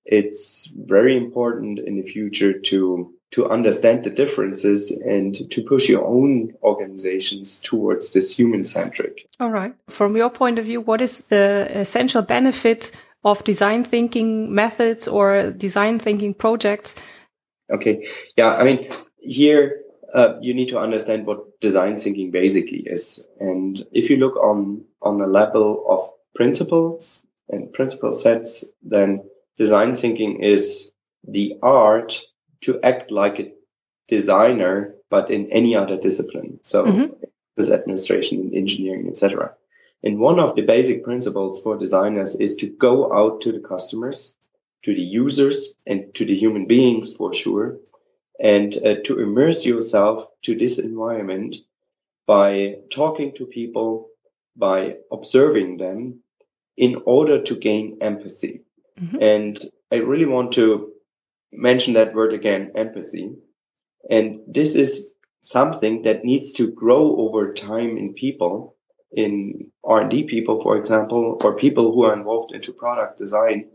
it's 0.05 0.71
very 0.75 1.15
important 1.15 1.79
in 1.79 1.95
the 1.95 2.03
future 2.03 2.59
to 2.59 3.13
to 3.31 3.49
understand 3.49 4.03
the 4.03 4.11
differences 4.11 4.91
and 4.91 5.33
to 5.49 5.63
push 5.63 5.89
your 5.89 6.05
own 6.05 6.53
organizations 6.61 7.59
towards 7.59 8.13
this 8.13 8.37
human 8.37 8.63
centric. 8.63 9.27
All 9.39 9.49
right. 9.49 9.73
From 9.89 10.15
your 10.15 10.29
point 10.29 10.59
of 10.59 10.65
view, 10.65 10.81
what 10.81 11.01
is 11.01 11.23
the 11.29 11.67
essential 11.71 12.21
benefit 12.21 12.91
of 13.23 13.43
design 13.43 13.85
thinking 13.85 14.53
methods 14.53 15.07
or 15.07 15.49
design 15.49 15.97
thinking 15.97 16.35
projects? 16.35 16.93
Okay. 17.71 18.07
Yeah. 18.37 18.55
I 18.55 18.63
mean, 18.63 18.87
here 19.19 19.82
uh, 20.13 20.39
you 20.41 20.53
need 20.53 20.69
to 20.69 20.79
understand 20.79 21.25
what 21.25 21.59
design 21.59 21.97
thinking 21.97 22.31
basically 22.31 22.83
is. 22.85 23.27
And 23.39 23.81
if 23.91 24.09
you 24.09 24.17
look 24.17 24.35
on, 24.37 24.83
on 25.01 25.19
a 25.21 25.27
level 25.27 25.85
of 25.89 26.07
principles 26.35 27.23
and 27.49 27.71
principle 27.73 28.13
sets, 28.13 28.71
then 28.83 29.23
design 29.57 29.95
thinking 29.95 30.43
is 30.43 30.91
the 31.27 31.57
art 31.63 32.19
to 32.61 32.79
act 32.83 33.11
like 33.11 33.39
a 33.39 33.51
designer, 34.07 34.93
but 35.09 35.31
in 35.31 35.51
any 35.51 35.75
other 35.75 35.97
discipline. 35.97 36.59
So 36.63 36.85
mm-hmm. 36.85 37.13
this 37.57 37.71
administration, 37.71 38.51
engineering, 38.53 39.07
etc. 39.09 39.53
And 40.03 40.19
one 40.19 40.39
of 40.39 40.55
the 40.55 40.61
basic 40.61 41.03
principles 41.03 41.61
for 41.63 41.77
designers 41.77 42.35
is 42.35 42.55
to 42.57 42.67
go 42.67 43.13
out 43.13 43.41
to 43.41 43.51
the 43.51 43.59
customers, 43.59 44.35
to 44.83 44.93
the 44.93 45.01
users 45.01 45.73
and 45.87 46.13
to 46.15 46.25
the 46.25 46.35
human 46.35 46.65
beings 46.67 47.15
for 47.15 47.33
sure, 47.33 47.77
and 48.43 48.75
uh, 48.85 48.95
to 49.05 49.21
immerse 49.21 49.65
yourself 49.65 50.27
to 50.43 50.55
this 50.55 50.77
environment 50.77 51.55
by 52.27 52.75
talking 52.91 53.33
to 53.35 53.45
people, 53.45 54.09
by 54.55 54.97
observing 55.11 55.77
them 55.77 56.19
in 56.75 57.01
order 57.05 57.41
to 57.41 57.55
gain 57.55 57.97
empathy. 58.01 58.61
Mm-hmm. 58.99 59.17
And 59.21 59.61
I 59.91 59.95
really 59.95 60.25
want 60.25 60.51
to 60.53 60.91
mention 61.53 61.93
that 61.93 62.13
word 62.13 62.33
again, 62.33 62.73
empathy. 62.75 63.31
And 64.09 64.41
this 64.45 64.75
is 64.75 65.13
something 65.43 66.01
that 66.01 66.25
needs 66.25 66.51
to 66.53 66.69
grow 66.69 67.15
over 67.17 67.53
time 67.53 67.97
in 67.97 68.13
people 68.13 68.75
in 69.13 69.71
R&D 69.83 70.23
people, 70.23 70.61
for 70.61 70.75
example, 70.75 71.37
or 71.43 71.55
people 71.55 71.93
who 71.93 72.03
are 72.03 72.13
involved 72.13 72.53
into 72.53 72.73
product 72.73 73.17
design 73.17 73.69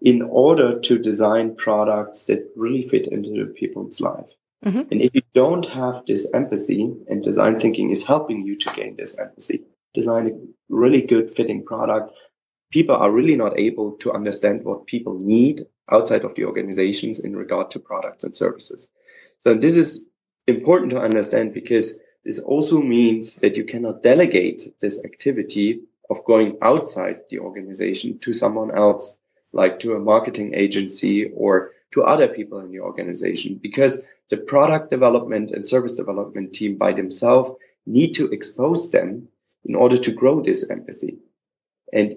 in 0.00 0.22
order 0.22 0.78
to 0.80 0.98
design 0.98 1.56
products 1.56 2.24
that 2.24 2.50
really 2.56 2.86
fit 2.86 3.06
into 3.06 3.46
people's 3.46 4.00
life. 4.00 4.30
Mm-hmm. 4.64 4.82
And 4.90 5.02
if 5.02 5.14
you 5.14 5.22
don't 5.34 5.66
have 5.66 6.02
this 6.06 6.30
empathy 6.32 6.92
and 7.08 7.22
design 7.22 7.58
thinking 7.58 7.90
is 7.90 8.06
helping 8.06 8.44
you 8.46 8.56
to 8.56 8.74
gain 8.74 8.96
this 8.96 9.18
empathy, 9.18 9.62
design 9.92 10.26
a 10.26 10.74
really 10.74 11.02
good 11.02 11.30
fitting 11.30 11.64
product, 11.64 12.12
people 12.70 12.96
are 12.96 13.10
really 13.10 13.36
not 13.36 13.58
able 13.58 13.92
to 13.92 14.12
understand 14.12 14.64
what 14.64 14.86
people 14.86 15.18
need 15.18 15.62
outside 15.90 16.24
of 16.24 16.34
the 16.34 16.44
organizations 16.44 17.20
in 17.20 17.36
regard 17.36 17.70
to 17.70 17.78
products 17.78 18.24
and 18.24 18.34
services. 18.34 18.88
So 19.40 19.54
this 19.54 19.76
is 19.76 20.06
important 20.46 20.90
to 20.92 21.00
understand 21.00 21.52
because 21.52 22.00
this 22.24 22.38
also 22.38 22.80
means 22.80 23.36
that 23.36 23.56
you 23.56 23.64
cannot 23.64 24.02
delegate 24.02 24.74
this 24.80 25.04
activity 25.04 25.80
of 26.10 26.24
going 26.24 26.56
outside 26.62 27.20
the 27.30 27.38
organization 27.38 28.18
to 28.20 28.32
someone 28.32 28.76
else, 28.76 29.18
like 29.54 29.78
to 29.80 29.94
a 29.94 30.00
marketing 30.00 30.52
agency 30.54 31.30
or 31.34 31.70
to 31.92 32.02
other 32.02 32.28
people 32.28 32.58
in 32.58 32.70
the 32.70 32.80
organization, 32.80 33.58
because 33.62 34.04
the 34.30 34.36
product 34.36 34.90
development 34.90 35.52
and 35.52 35.66
service 35.66 35.94
development 35.94 36.52
team 36.52 36.76
by 36.76 36.92
themselves 36.92 37.52
need 37.86 38.14
to 38.14 38.28
expose 38.30 38.90
them 38.90 39.28
in 39.64 39.74
order 39.74 39.96
to 39.96 40.12
grow 40.12 40.42
this 40.42 40.68
empathy. 40.68 41.18
And 41.92 42.14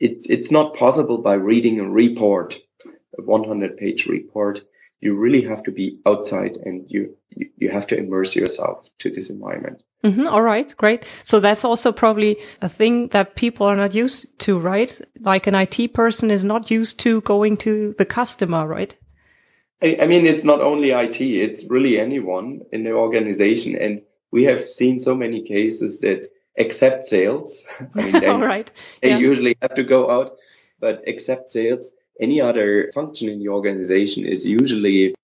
it's, 0.00 0.28
it's 0.30 0.50
not 0.50 0.74
possible 0.74 1.18
by 1.18 1.34
reading 1.34 1.78
a 1.78 1.88
report, 1.88 2.58
a 3.18 3.22
100 3.22 3.76
page 3.76 4.06
report 4.06 4.62
you 5.00 5.14
really 5.14 5.42
have 5.42 5.62
to 5.64 5.70
be 5.70 5.98
outside 6.06 6.56
and 6.56 6.84
you 6.88 7.14
you 7.30 7.70
have 7.70 7.86
to 7.86 7.96
immerse 7.96 8.34
yourself 8.34 8.88
to 8.98 9.10
this 9.10 9.30
environment. 9.30 9.82
Mm-hmm. 10.04 10.28
All 10.28 10.42
right, 10.42 10.74
great. 10.76 11.10
So 11.24 11.40
that's 11.40 11.64
also 11.64 11.92
probably 11.92 12.36
a 12.62 12.68
thing 12.68 13.08
that 13.08 13.34
people 13.34 13.66
are 13.66 13.76
not 13.76 13.94
used 13.94 14.38
to, 14.40 14.58
right? 14.58 15.00
Like 15.20 15.46
an 15.46 15.54
IT 15.54 15.92
person 15.92 16.30
is 16.30 16.44
not 16.44 16.70
used 16.70 17.00
to 17.00 17.20
going 17.22 17.56
to 17.58 17.94
the 17.98 18.04
customer, 18.04 18.66
right? 18.66 18.94
I, 19.82 19.98
I 20.02 20.06
mean, 20.06 20.26
it's 20.26 20.44
not 20.44 20.60
only 20.60 20.90
IT; 20.90 21.20
it's 21.20 21.64
really 21.68 21.98
anyone 21.98 22.62
in 22.72 22.84
the 22.84 22.92
organization, 22.92 23.76
and 23.76 24.02
we 24.32 24.44
have 24.44 24.60
seen 24.60 25.00
so 25.00 25.14
many 25.14 25.42
cases 25.42 26.00
that 26.00 26.26
accept 26.58 27.04
sales. 27.04 27.68
I 27.94 28.02
mean, 28.02 28.12
they, 28.20 28.26
All 28.26 28.40
right. 28.40 28.70
they 29.02 29.10
yeah. 29.10 29.18
usually 29.18 29.56
have 29.62 29.74
to 29.74 29.84
go 29.84 30.10
out, 30.10 30.36
but 30.80 31.02
accept 31.06 31.50
sales 31.50 31.90
any 32.20 32.40
other 32.40 32.90
function 32.94 33.28
in 33.28 33.38
the 33.38 33.48
organization 33.48 34.26
is 34.26 34.46
usually 34.46 35.14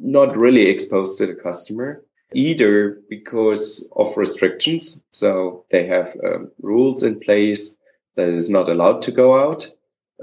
not 0.00 0.36
really 0.36 0.66
exposed 0.66 1.18
to 1.18 1.26
the 1.26 1.34
customer 1.34 2.02
either 2.32 3.00
because 3.08 3.88
of 3.96 4.16
restrictions. 4.16 5.02
So 5.12 5.64
they 5.70 5.86
have 5.86 6.16
um, 6.24 6.50
rules 6.60 7.02
in 7.02 7.20
place 7.20 7.76
that 8.16 8.28
is 8.28 8.50
not 8.50 8.68
allowed 8.68 9.02
to 9.02 9.12
go 9.12 9.48
out. 9.48 9.68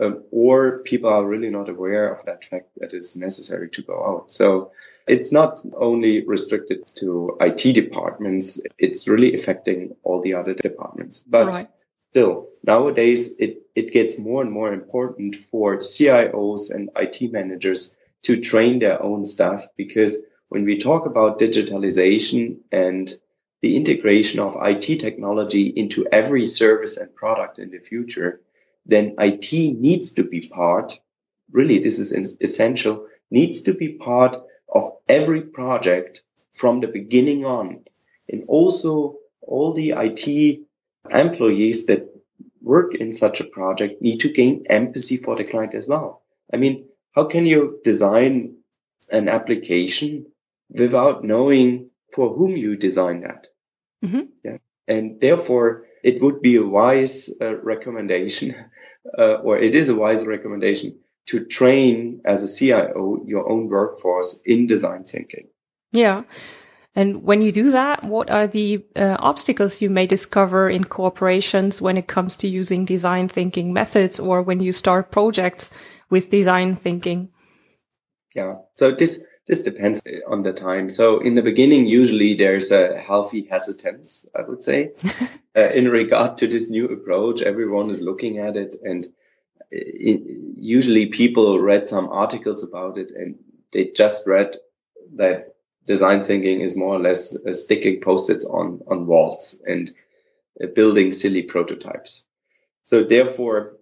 Um, 0.01 0.24
or 0.32 0.80
people 0.80 1.10
are 1.10 1.25
really 1.25 1.50
not 1.50 1.68
aware 1.70 2.13
of 2.13 2.24
that 2.25 2.46
fact 2.46 2.70
that 2.77 2.94
it's 2.94 3.18
necessary 3.18 3.70
to 3.70 3.82
go 3.82 4.06
out. 4.06 4.32
So 4.32 4.72
it's 5.08 5.32
not 5.32 5.62
only 5.75 6.25
restricted 6.25 6.88
to 6.96 7.38
IT 7.41 7.74
departments. 7.74 8.62
It's 8.77 9.08
really 9.08 9.34
affecting 9.34 9.96
all 10.03 10.22
the 10.22 10.34
other 10.34 10.53
departments. 10.53 11.24
But 11.27 11.48
right 11.48 11.68
still 12.12 12.50
nowadays 12.63 13.36
it, 13.39 13.62
it 13.74 13.94
gets 13.94 14.20
more 14.20 14.41
and 14.41 14.51
more 14.51 14.74
important 14.74 15.34
for 15.34 15.77
CIOs 15.77 16.70
and 16.70 16.89
IT 16.98 17.32
managers 17.32 17.96
to 18.24 18.41
train 18.41 18.80
their 18.80 19.01
own 19.01 19.25
staff 19.25 19.65
because 19.77 20.18
when 20.50 20.65
we 20.65 20.77
talk 20.77 21.06
about 21.06 21.39
digitalization 21.39 22.58
and 22.72 23.10
the 23.62 23.77
integration 23.77 24.41
of 24.41 24.58
IT 24.62 25.00
technology 25.00 25.68
into 25.68 26.06
every 26.12 26.46
service 26.46 26.98
and 26.98 27.15
product 27.15 27.60
in 27.60 27.72
the 27.72 27.80
future, 27.80 28.41
then 28.86 29.15
IT 29.18 29.53
needs 29.80 30.13
to 30.13 30.24
be 30.24 30.48
part, 30.48 31.00
really, 31.51 31.80
this 31.80 31.98
is 31.98 32.38
essential, 32.41 33.08
needs 33.30 33.62
to 33.62 33.74
be 33.74 33.89
part 33.89 34.36
of 34.68 34.91
every 35.08 35.41
project 35.41 36.24
from 36.51 36.82
the 36.82 36.88
beginning 36.88 37.46
on. 37.46 37.86
And 38.27 38.44
also 38.48 39.15
all 39.41 39.74
the 39.74 39.91
IT 39.91 40.62
employees 41.10 41.86
that 41.88 42.08
work 42.62 42.96
in 42.96 43.13
such 43.13 43.41
a 43.41 43.46
project 43.46 44.01
need 44.01 44.20
to 44.20 44.31
gain 44.31 44.65
empathy 44.70 45.17
for 45.17 45.36
the 45.36 45.43
client 45.43 45.74
as 45.74 45.88
well. 45.88 46.22
I 46.53 46.58
mean, 46.58 46.88
how 47.12 47.25
can 47.25 47.46
you 47.46 47.79
design 47.84 48.58
an 49.12 49.27
application 49.27 50.27
without 50.70 51.24
knowing 51.24 51.89
for 52.13 52.34
whom 52.34 52.55
you 52.55 52.75
design 52.75 53.22
that? 53.22 53.48
Mm-hmm. 54.03 54.22
Yeah. 54.43 54.58
And 54.88 55.20
therefore, 55.20 55.86
it 56.03 56.22
would 56.22 56.41
be 56.41 56.55
a 56.55 56.65
wise 56.65 57.29
uh, 57.41 57.55
recommendation, 57.58 58.55
uh, 59.17 59.36
or 59.36 59.58
it 59.58 59.75
is 59.75 59.89
a 59.89 59.96
wise 59.96 60.25
recommendation 60.25 61.00
to 61.27 61.46
train 61.46 62.22
as 62.25 62.43
a 62.43 62.53
CIO 62.53 63.24
your 63.25 63.50
own 63.50 63.70
workforce 63.70 64.41
in 64.46 64.67
design 64.67 65.03
thinking. 65.03 65.48
Yeah. 65.91 66.24
And 66.93 67.24
when 67.24 67.41
you 67.41 67.51
do 67.51 67.71
that, 67.71 68.03
what 68.03 68.29
are 68.29 68.48
the 68.48 68.83
uh, 68.95 69.15
obstacles 69.19 69.81
you 69.81 69.89
may 69.89 70.05
discover 70.05 70.69
in 70.69 70.83
corporations 70.83 71.81
when 71.81 71.98
it 71.98 72.07
comes 72.07 72.36
to 72.38 72.50
using 72.50 72.83
design 72.83 73.29
thinking 73.29 73.71
methods 73.71 74.19
or 74.19 74.41
when 74.41 74.60
you 74.60 74.74
start 74.74 75.12
projects 75.12 75.71
with 76.10 76.29
design 76.29 76.75
thinking? 76.75 77.29
Yeah. 78.36 78.55
So 78.75 78.91
this, 78.91 79.25
this 79.48 79.63
depends 79.63 80.01
on 80.27 80.43
the 80.43 80.51
time. 80.51 80.89
So 80.89 81.19
in 81.19 81.36
the 81.36 81.41
beginning, 81.41 81.88
usually 81.88 82.36
there's 82.36 82.71
a 82.71 82.98
healthy 83.00 83.48
hesitance, 83.50 84.25
I 84.36 84.41
would 84.41 84.63
say, 84.63 84.91
uh, 85.55 85.69
in 85.69 85.88
regard 85.88 86.36
to 86.38 86.48
this 86.48 86.69
new 86.69 86.88
approach. 86.88 87.41
Everyone 87.41 87.89
is 87.89 88.01
looking 88.01 88.39
at 88.39 88.57
it 88.57 88.75
and 88.83 89.07
it, 89.69 90.21
uh, 90.21 90.51
usually 90.57 91.05
people 91.05 91.60
read 91.60 91.88
some 91.88 92.10
articles 92.10 92.63
about 92.63 92.98
it 92.98 93.12
and 93.12 93.36
they 93.71 93.91
just 93.95 94.27
read 94.27 94.57
that 95.15 95.55
design 95.86 96.24
thinking 96.24 96.62
is 96.62 96.76
more 96.76 96.96
or 96.96 97.00
less 97.00 97.36
uh, 97.46 97.54
sticking 97.54 98.02
post-its 98.02 98.46
on, 98.46 98.82
on 98.88 99.08
walls 99.08 99.60
and 99.66 99.92
uh, 100.64 100.68
building 100.76 101.12
silly 101.12 101.42
prototypes. 101.42 102.24
So 102.84 103.04
therefore, 103.04 103.78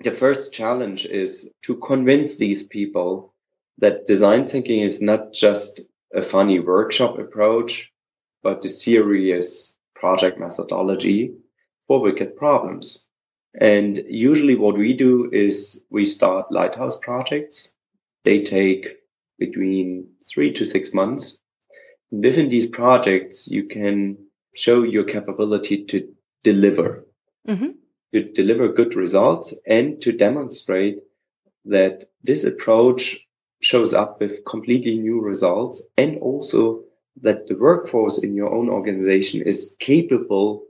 the 0.00 0.10
first 0.10 0.52
challenge 0.52 1.06
is 1.06 1.50
to 1.62 1.76
convince 1.76 2.36
these 2.36 2.64
people 2.64 3.32
that 3.78 4.06
design 4.06 4.46
thinking 4.46 4.80
is 4.80 5.00
not 5.00 5.32
just 5.32 5.80
a 6.12 6.22
funny 6.22 6.60
workshop 6.60 7.18
approach, 7.18 7.92
but 8.42 8.64
a 8.64 8.68
serious 8.68 9.76
project 9.94 10.38
methodology 10.38 11.34
for 11.86 12.00
wicked 12.00 12.36
problems. 12.36 13.06
And 13.60 14.00
usually 14.08 14.56
what 14.56 14.76
we 14.76 14.94
do 14.94 15.30
is 15.32 15.84
we 15.90 16.04
start 16.04 16.50
lighthouse 16.50 16.98
projects. 16.98 17.72
They 18.24 18.42
take 18.42 18.96
between 19.38 20.08
three 20.28 20.52
to 20.52 20.64
six 20.64 20.92
months 20.92 21.40
within 22.10 22.48
these 22.48 22.66
projects, 22.66 23.48
you 23.48 23.64
can 23.64 24.18
show 24.54 24.82
your 24.82 25.04
capability 25.04 25.84
to 25.84 26.08
deliver, 26.42 27.06
mm-hmm. 27.48 27.70
to 28.12 28.32
deliver 28.32 28.68
good 28.68 28.94
results 28.94 29.54
and 29.66 30.00
to 30.02 30.12
demonstrate 30.12 30.98
that 31.64 32.04
this 32.22 32.44
approach 32.44 33.26
shows 33.60 33.94
up 33.94 34.20
with 34.20 34.44
completely 34.44 34.96
new 34.98 35.20
results 35.20 35.82
and 35.96 36.18
also 36.18 36.82
that 37.22 37.46
the 37.46 37.56
workforce 37.56 38.18
in 38.18 38.34
your 38.34 38.52
own 38.52 38.68
organization 38.68 39.42
is 39.42 39.76
capable 39.78 40.64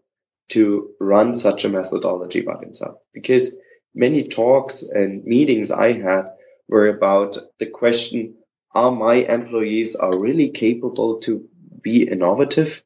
to 0.49 0.91
run 1.01 1.35
such 1.35 1.65
a 1.65 1.69
methodology 1.69 2.43
by 2.43 2.57
themselves. 2.61 2.99
Because 3.13 3.57
many 3.95 4.23
talks 4.23 4.83
and 4.83 5.25
meetings 5.25 5.71
I 5.71 5.93
had 5.93 6.27
were 6.69 6.89
about 6.89 7.37
the 7.59 7.67
question, 7.67 8.37
are 8.75 8.91
my 8.91 9.15
employees 9.15 9.97
are 9.97 10.19
really 10.19 10.51
capable 10.51 11.19
to 11.21 11.49
be 11.81 12.03
innovative? 12.03 12.83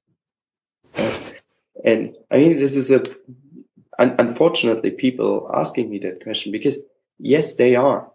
And 1.85 2.17
I 2.31 2.39
mean, 2.39 2.59
this 2.59 2.77
is 2.77 2.91
a, 2.91 3.05
un- 3.99 4.17
unfortunately, 4.19 4.91
people 4.91 5.51
asking 5.53 5.91
me 5.91 5.99
that 6.01 6.23
question 6.23 6.53
because 6.53 6.79
yes, 7.19 7.55
they 7.57 7.77
are. 7.77 8.11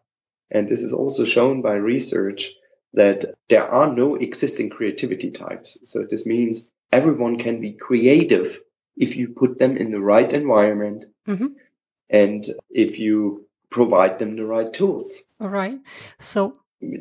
And 0.51 0.67
this 0.67 0.83
is 0.83 0.93
also 0.93 1.25
shown 1.25 1.61
by 1.61 1.73
research 1.73 2.51
that 2.93 3.25
there 3.49 3.67
are 3.67 3.91
no 3.91 4.15
existing 4.15 4.69
creativity 4.69 5.31
types. 5.31 5.79
So 5.83 6.05
this 6.07 6.25
means 6.25 6.71
everyone 6.91 7.37
can 7.37 7.59
be 7.59 7.73
creative 7.73 8.61
if 8.95 9.15
you 9.15 9.29
put 9.29 9.57
them 9.57 9.77
in 9.77 9.91
the 9.91 9.99
right 9.99 10.31
environment 10.31 11.05
mm-hmm. 11.27 11.47
and 12.09 12.45
if 12.69 12.99
you 12.99 13.47
provide 13.71 14.19
them 14.19 14.35
the 14.35 14.45
right 14.45 14.71
tools. 14.71 15.23
All 15.39 15.49
right. 15.49 15.79
So 16.19 16.53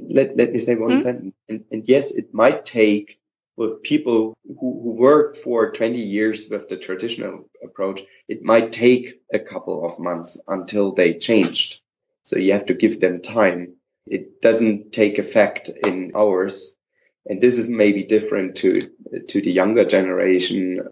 let, 0.08 0.36
let 0.36 0.52
me 0.52 0.58
say 0.58 0.74
one 0.74 0.90
mm-hmm. 0.90 0.98
sentence. 0.98 1.34
And, 1.48 1.64
and, 1.70 1.88
yes, 1.88 2.14
it 2.14 2.32
might 2.32 2.64
take 2.64 3.18
with 3.56 3.82
people 3.82 4.34
who, 4.46 4.80
who 4.82 4.92
worked 4.92 5.36
for 5.36 5.72
20 5.72 5.98
years 5.98 6.48
with 6.48 6.68
the 6.68 6.76
traditional 6.76 7.48
approach, 7.62 8.02
it 8.28 8.42
might 8.42 8.72
take 8.72 9.20
a 9.32 9.38
couple 9.38 9.84
of 9.84 9.98
months 9.98 10.38
until 10.48 10.92
they 10.92 11.14
changed. 11.14 11.80
So 12.24 12.38
you 12.38 12.52
have 12.52 12.66
to 12.66 12.74
give 12.74 13.00
them 13.00 13.20
time. 13.20 13.74
It 14.06 14.40
doesn't 14.40 14.92
take 14.92 15.18
effect 15.18 15.68
in 15.68 16.12
hours. 16.14 16.74
And 17.26 17.40
this 17.40 17.58
is 17.58 17.68
maybe 17.68 18.04
different 18.04 18.56
to, 18.56 18.80
to 19.28 19.40
the 19.40 19.50
younger 19.50 19.84
generation 19.84 20.88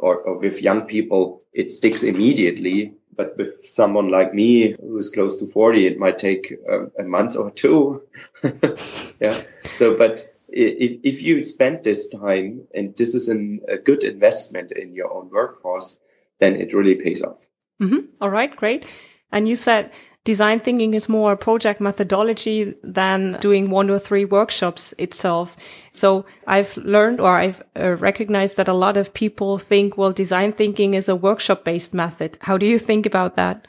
or, 0.00 0.16
or 0.22 0.38
with 0.38 0.62
young 0.62 0.82
people. 0.82 1.42
It 1.52 1.72
sticks 1.72 2.02
immediately. 2.02 2.94
But 3.16 3.36
with 3.36 3.66
someone 3.66 4.10
like 4.10 4.32
me 4.32 4.76
who's 4.80 5.10
close 5.10 5.36
to 5.38 5.46
40, 5.46 5.86
it 5.86 5.98
might 5.98 6.18
take 6.18 6.54
a, 6.68 7.02
a 7.02 7.04
month 7.04 7.36
or 7.36 7.50
two. 7.50 8.02
yeah. 9.20 9.38
So, 9.74 9.94
but 9.96 10.22
if, 10.48 10.98
if 11.02 11.22
you 11.22 11.40
spend 11.40 11.84
this 11.84 12.08
time 12.08 12.62
and 12.74 12.96
this 12.96 13.14
is 13.14 13.28
an, 13.28 13.60
a 13.68 13.76
good 13.76 14.04
investment 14.04 14.72
in 14.72 14.94
your 14.94 15.12
own 15.12 15.28
workforce, 15.30 15.98
then 16.38 16.56
it 16.56 16.72
really 16.72 16.94
pays 16.94 17.22
off. 17.22 17.46
Mm-hmm. 17.82 18.06
All 18.20 18.30
right, 18.30 18.54
great. 18.54 18.86
And 19.32 19.48
you 19.48 19.56
said 19.56 19.92
design 20.24 20.60
thinking 20.60 20.94
is 20.94 21.08
more 21.08 21.32
a 21.32 21.36
project 21.36 21.80
methodology 21.80 22.74
than 22.82 23.38
doing 23.40 23.70
one 23.70 23.90
or 23.90 23.98
three 23.98 24.24
workshops 24.24 24.92
itself. 24.98 25.56
So 25.92 26.26
I've 26.46 26.76
learned 26.76 27.20
or 27.20 27.36
I've 27.36 27.62
uh, 27.78 27.96
recognized 27.96 28.56
that 28.56 28.68
a 28.68 28.74
lot 28.74 28.96
of 28.96 29.14
people 29.14 29.58
think, 29.58 29.96
well, 29.96 30.12
design 30.12 30.52
thinking 30.52 30.94
is 30.94 31.08
a 31.08 31.16
workshop 31.16 31.64
based 31.64 31.94
method. 31.94 32.38
How 32.42 32.58
do 32.58 32.66
you 32.66 32.78
think 32.78 33.06
about 33.06 33.36
that? 33.36 33.66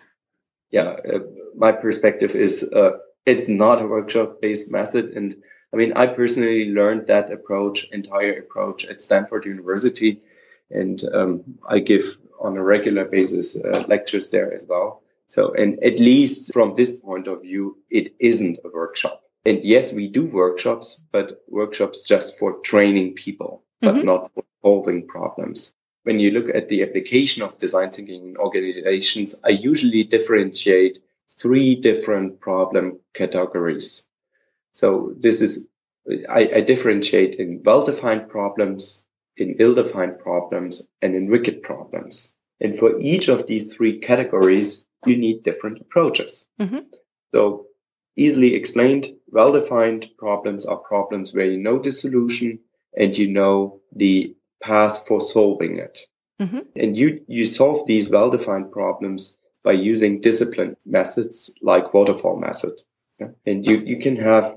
Yeah, 0.71 0.95
uh, 1.13 1.19
my 1.55 1.71
perspective 1.71 2.35
is 2.35 2.69
uh, 2.73 2.91
it's 3.25 3.49
not 3.49 3.81
a 3.81 3.87
workshop 3.87 4.41
based 4.41 4.71
method. 4.71 5.11
And 5.11 5.35
I 5.73 5.77
mean, 5.77 5.93
I 5.93 6.07
personally 6.07 6.69
learned 6.69 7.07
that 7.07 7.31
approach, 7.31 7.89
entire 7.91 8.39
approach 8.39 8.85
at 8.85 9.01
Stanford 9.01 9.45
University. 9.45 10.21
And 10.69 11.01
um, 11.13 11.43
I 11.67 11.79
give 11.79 12.17
on 12.39 12.57
a 12.57 12.63
regular 12.63 13.05
basis 13.05 13.61
uh, 13.61 13.83
lectures 13.87 14.31
there 14.31 14.53
as 14.53 14.65
well. 14.67 15.03
So, 15.31 15.53
and 15.53 15.81
at 15.81 15.97
least 15.97 16.51
from 16.51 16.75
this 16.75 16.97
point 16.97 17.29
of 17.29 17.43
view, 17.43 17.77
it 17.89 18.13
isn't 18.19 18.59
a 18.65 18.67
workshop. 18.67 19.23
And 19.45 19.63
yes, 19.63 19.93
we 19.93 20.09
do 20.09 20.25
workshops, 20.25 21.01
but 21.09 21.41
workshops 21.47 22.03
just 22.03 22.37
for 22.37 22.59
training 22.59 23.13
people, 23.13 23.63
but 23.79 23.95
mm-hmm. 23.95 24.07
not 24.07 24.29
for 24.33 24.43
solving 24.61 25.07
problems. 25.07 25.73
When 26.03 26.19
you 26.19 26.31
look 26.31 26.53
at 26.53 26.67
the 26.67 26.83
application 26.83 27.43
of 27.43 27.57
design 27.59 27.91
thinking 27.91 28.27
in 28.27 28.35
organizations, 28.35 29.39
I 29.41 29.51
usually 29.51 30.03
differentiate 30.03 30.99
three 31.39 31.75
different 31.75 32.41
problem 32.41 32.99
categories. 33.13 34.05
So 34.73 35.13
this 35.17 35.41
is, 35.41 35.65
I, 36.29 36.49
I 36.55 36.61
differentiate 36.61 37.35
in 37.35 37.61
well-defined 37.63 38.27
problems, 38.27 39.07
in 39.37 39.55
ill-defined 39.59 40.19
problems, 40.19 40.85
and 41.01 41.15
in 41.15 41.31
wicked 41.31 41.63
problems. 41.63 42.35
And 42.59 42.77
for 42.77 42.99
each 42.99 43.29
of 43.29 43.47
these 43.47 43.73
three 43.73 43.99
categories, 43.99 44.85
you 45.05 45.17
need 45.17 45.43
different 45.43 45.81
approaches. 45.81 46.45
Mm-hmm. 46.59 46.79
So 47.33 47.67
easily 48.15 48.55
explained, 48.55 49.07
well-defined 49.27 50.09
problems 50.17 50.65
are 50.65 50.77
problems 50.77 51.33
where 51.33 51.45
you 51.45 51.57
know 51.57 51.79
the 51.79 51.91
solution 51.91 52.59
and 52.97 53.17
you 53.17 53.27
know 53.27 53.79
the 53.95 54.35
path 54.61 55.07
for 55.07 55.21
solving 55.21 55.77
it. 55.79 55.99
Mm-hmm. 56.39 56.59
And 56.75 56.97
you, 56.97 57.23
you 57.27 57.45
solve 57.45 57.85
these 57.85 58.09
well-defined 58.09 58.71
problems 58.71 59.37
by 59.63 59.73
using 59.73 60.21
disciplined 60.21 60.75
methods 60.85 61.53
like 61.61 61.93
waterfall 61.93 62.39
method. 62.39 62.73
And 63.45 63.63
you, 63.69 63.77
you 63.77 63.99
can 63.99 64.15
have 64.15 64.55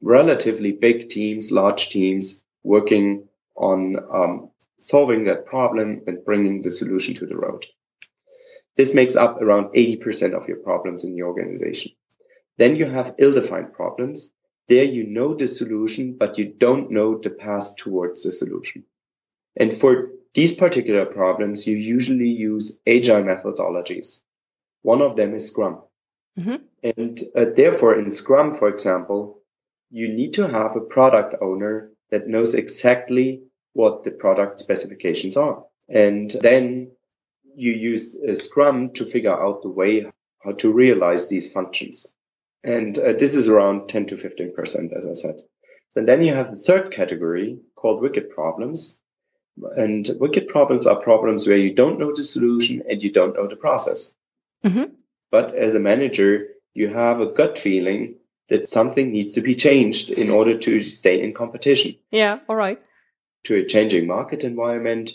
relatively 0.00 0.70
big 0.70 1.08
teams, 1.08 1.50
large 1.50 1.88
teams 1.90 2.44
working 2.62 3.26
on 3.56 3.96
um, 4.12 4.50
solving 4.78 5.24
that 5.24 5.46
problem 5.46 6.02
and 6.06 6.24
bringing 6.24 6.62
the 6.62 6.70
solution 6.70 7.14
to 7.14 7.26
the 7.26 7.36
road. 7.36 7.66
This 8.76 8.94
makes 8.94 9.16
up 9.16 9.40
around 9.40 9.74
80% 9.74 10.34
of 10.34 10.48
your 10.48 10.58
problems 10.58 11.04
in 11.04 11.14
the 11.14 11.22
organization. 11.22 11.92
Then 12.58 12.76
you 12.76 12.86
have 12.86 13.14
ill-defined 13.18 13.72
problems. 13.72 14.30
There 14.68 14.84
you 14.84 15.06
know 15.06 15.34
the 15.34 15.46
solution, 15.46 16.16
but 16.16 16.38
you 16.38 16.46
don't 16.46 16.90
know 16.90 17.18
the 17.18 17.30
path 17.30 17.76
towards 17.76 18.22
the 18.22 18.32
solution. 18.32 18.84
And 19.56 19.72
for 19.72 20.10
these 20.34 20.54
particular 20.54 21.04
problems, 21.04 21.66
you 21.66 21.76
usually 21.76 22.28
use 22.28 22.78
agile 22.86 23.22
methodologies. 23.22 24.20
One 24.82 25.02
of 25.02 25.16
them 25.16 25.34
is 25.34 25.48
Scrum. 25.48 25.82
Mm-hmm. 26.38 26.56
And 26.96 27.20
uh, 27.36 27.44
therefore, 27.54 27.98
in 27.98 28.10
Scrum, 28.10 28.54
for 28.54 28.68
example, 28.68 29.42
you 29.90 30.08
need 30.08 30.32
to 30.34 30.48
have 30.48 30.74
a 30.74 30.80
product 30.80 31.34
owner 31.42 31.90
that 32.10 32.28
knows 32.28 32.54
exactly 32.54 33.42
what 33.74 34.04
the 34.04 34.10
product 34.10 34.60
specifications 34.60 35.36
are. 35.36 35.64
And 35.88 36.30
then 36.40 36.92
you 37.54 37.72
used 37.72 38.22
a 38.22 38.34
Scrum 38.34 38.90
to 38.94 39.04
figure 39.04 39.32
out 39.32 39.62
the 39.62 39.68
way 39.68 40.06
how 40.44 40.52
to 40.52 40.72
realize 40.72 41.28
these 41.28 41.52
functions. 41.52 42.06
And 42.64 42.96
uh, 42.98 43.12
this 43.12 43.34
is 43.34 43.48
around 43.48 43.88
10 43.88 44.06
to 44.06 44.16
15%, 44.16 44.92
as 44.96 45.06
I 45.06 45.14
said. 45.14 45.36
And 45.94 46.08
then 46.08 46.22
you 46.22 46.34
have 46.34 46.50
the 46.50 46.56
third 46.56 46.90
category 46.90 47.58
called 47.74 48.02
wicked 48.02 48.30
problems. 48.30 49.00
And 49.76 50.08
wicked 50.18 50.48
problems 50.48 50.86
are 50.86 50.96
problems 50.96 51.46
where 51.46 51.58
you 51.58 51.74
don't 51.74 51.98
know 51.98 52.12
the 52.14 52.24
solution 52.24 52.82
and 52.88 53.02
you 53.02 53.12
don't 53.12 53.36
know 53.36 53.46
the 53.46 53.56
process. 53.56 54.14
Mm-hmm. 54.64 54.94
But 55.30 55.54
as 55.54 55.74
a 55.74 55.80
manager, 55.80 56.48
you 56.72 56.88
have 56.88 57.20
a 57.20 57.26
gut 57.26 57.58
feeling 57.58 58.16
that 58.48 58.66
something 58.66 59.12
needs 59.12 59.34
to 59.34 59.40
be 59.40 59.54
changed 59.54 60.10
in 60.10 60.30
order 60.30 60.58
to 60.58 60.82
stay 60.82 61.22
in 61.22 61.34
competition. 61.34 61.96
Yeah, 62.10 62.38
all 62.48 62.56
right. 62.56 62.80
To 63.44 63.56
a 63.56 63.66
changing 63.66 64.06
market 64.06 64.44
environment, 64.44 65.12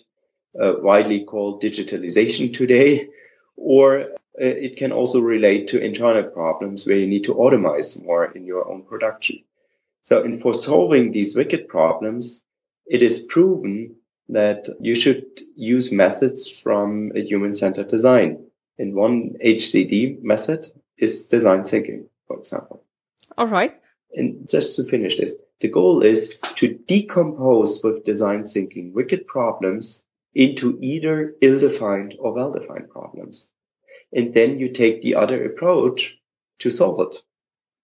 widely 0.57 1.23
called 1.23 1.61
digitalization 1.61 2.53
today, 2.53 3.09
or 3.55 4.01
uh, 4.01 4.05
it 4.35 4.77
can 4.77 4.91
also 4.91 5.19
relate 5.19 5.67
to 5.69 5.83
internal 5.83 6.23
problems 6.23 6.85
where 6.85 6.97
you 6.97 7.07
need 7.07 7.23
to 7.23 7.35
automate 7.35 8.03
more 8.03 8.25
in 8.25 8.45
your 8.45 8.67
own 8.67 8.83
production. 8.83 9.43
So, 10.03 10.23
in 10.23 10.33
for 10.33 10.53
solving 10.53 11.11
these 11.11 11.35
wicked 11.35 11.67
problems, 11.67 12.41
it 12.85 13.03
is 13.03 13.19
proven 13.19 13.95
that 14.29 14.67
you 14.79 14.95
should 14.95 15.25
use 15.55 15.91
methods 15.91 16.49
from 16.49 17.11
a 17.15 17.21
human-centered 17.21 17.87
design. 17.87 18.45
And 18.77 18.93
one 18.93 19.35
HCD 19.43 20.21
method 20.21 20.67
is 20.97 21.27
design 21.27 21.63
thinking, 21.63 22.07
for 22.27 22.37
example. 22.37 22.83
All 23.37 23.47
right. 23.47 23.79
And 24.13 24.49
just 24.49 24.75
to 24.75 24.83
finish 24.83 25.17
this, 25.17 25.33
the 25.59 25.67
goal 25.67 26.03
is 26.03 26.37
to 26.55 26.73
decompose 26.87 27.81
with 27.83 28.05
design 28.05 28.45
thinking 28.45 28.93
wicked 28.93 29.27
problems 29.27 30.03
into 30.37 30.77
either 30.83 31.33
ill-defined 31.41 32.13
or 32.19 32.31
well-defined 32.31 32.89
problems. 32.91 33.51
And 34.13 34.35
then 34.35 34.59
you 34.59 34.69
take 34.69 35.01
the 35.01 35.15
other 35.15 35.43
approach 35.43 36.19
to 36.59 36.69
solve 36.69 36.99
it. 36.99 37.15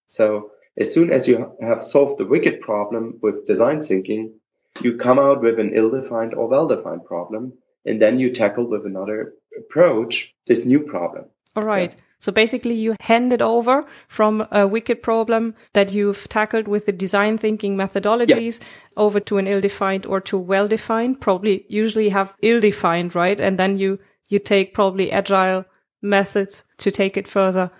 So 0.05 0.51
as 0.77 0.93
soon 0.93 1.11
as 1.11 1.27
you 1.27 1.51
have 1.61 1.83
solved 1.83 2.19
the 2.19 2.25
wicked 2.25 2.61
problem 2.61 3.17
with 3.23 3.47
design 3.47 3.81
thinking, 3.81 4.35
you 4.83 4.97
come 4.97 5.17
out 5.17 5.41
with 5.41 5.59
an 5.59 5.71
ill-defined 5.75 6.35
or 6.35 6.47
well-defined 6.47 7.05
problem, 7.05 7.53
and 7.85 7.99
then 7.99 8.19
you 8.19 8.31
tackle 8.31 8.67
with 8.67 8.85
another 8.85 9.33
approach 9.57 10.35
this 10.45 10.63
new 10.63 10.81
problem. 10.81 11.25
All 11.55 11.63
right. 11.63 11.91
Yeah. 11.91 12.03
So 12.23 12.31
basically 12.31 12.75
you 12.75 12.95
hand 13.01 13.33
it 13.33 13.41
over 13.41 13.83
from 14.07 14.47
a 14.49 14.65
wicked 14.65 15.03
problem 15.03 15.55
that 15.73 15.91
you've 15.91 16.29
tackled 16.29 16.69
with 16.69 16.85
the 16.85 16.93
design 16.93 17.37
thinking 17.37 17.75
methodologies 17.75 18.61
yeah. 18.61 18.67
over 18.95 19.19
to 19.19 19.39
an 19.39 19.45
ill-defined 19.45 20.05
or 20.05 20.21
to 20.21 20.37
well-defined, 20.37 21.19
probably 21.19 21.65
usually 21.67 22.07
have 22.09 22.33
ill-defined, 22.41 23.13
right? 23.13 23.41
And 23.41 23.59
then 23.59 23.77
you, 23.77 23.99
you 24.29 24.39
take 24.39 24.73
probably 24.73 25.11
agile 25.11 25.65
methods 26.01 26.63
to 26.77 26.91
take 26.91 27.17
it 27.17 27.27
further. 27.27 27.71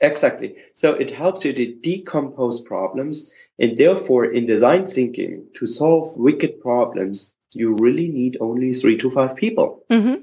Exactly. 0.00 0.54
So 0.76 0.94
it 0.94 1.10
helps 1.10 1.44
you 1.44 1.52
to 1.52 1.74
decompose 1.74 2.60
problems. 2.60 3.32
And 3.58 3.76
therefore 3.76 4.26
in 4.26 4.46
design 4.46 4.86
thinking 4.86 5.48
to 5.54 5.66
solve 5.66 6.16
wicked 6.16 6.60
problems, 6.60 7.34
you 7.50 7.74
really 7.80 8.06
need 8.06 8.36
only 8.40 8.72
three 8.74 8.96
to 8.98 9.10
five 9.10 9.34
people. 9.34 9.84
Mm-hmm. 9.90 10.22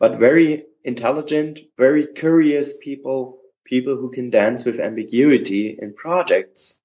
But 0.00 0.18
very 0.18 0.64
intelligent, 0.88 1.60
very 1.76 2.04
curious 2.06 2.76
people, 2.78 3.38
people 3.64 3.96
who 3.96 4.10
can 4.10 4.30
dance 4.30 4.64
with 4.64 4.80
ambiguity 4.80 5.78
in 5.80 5.94
projects, 5.94 6.80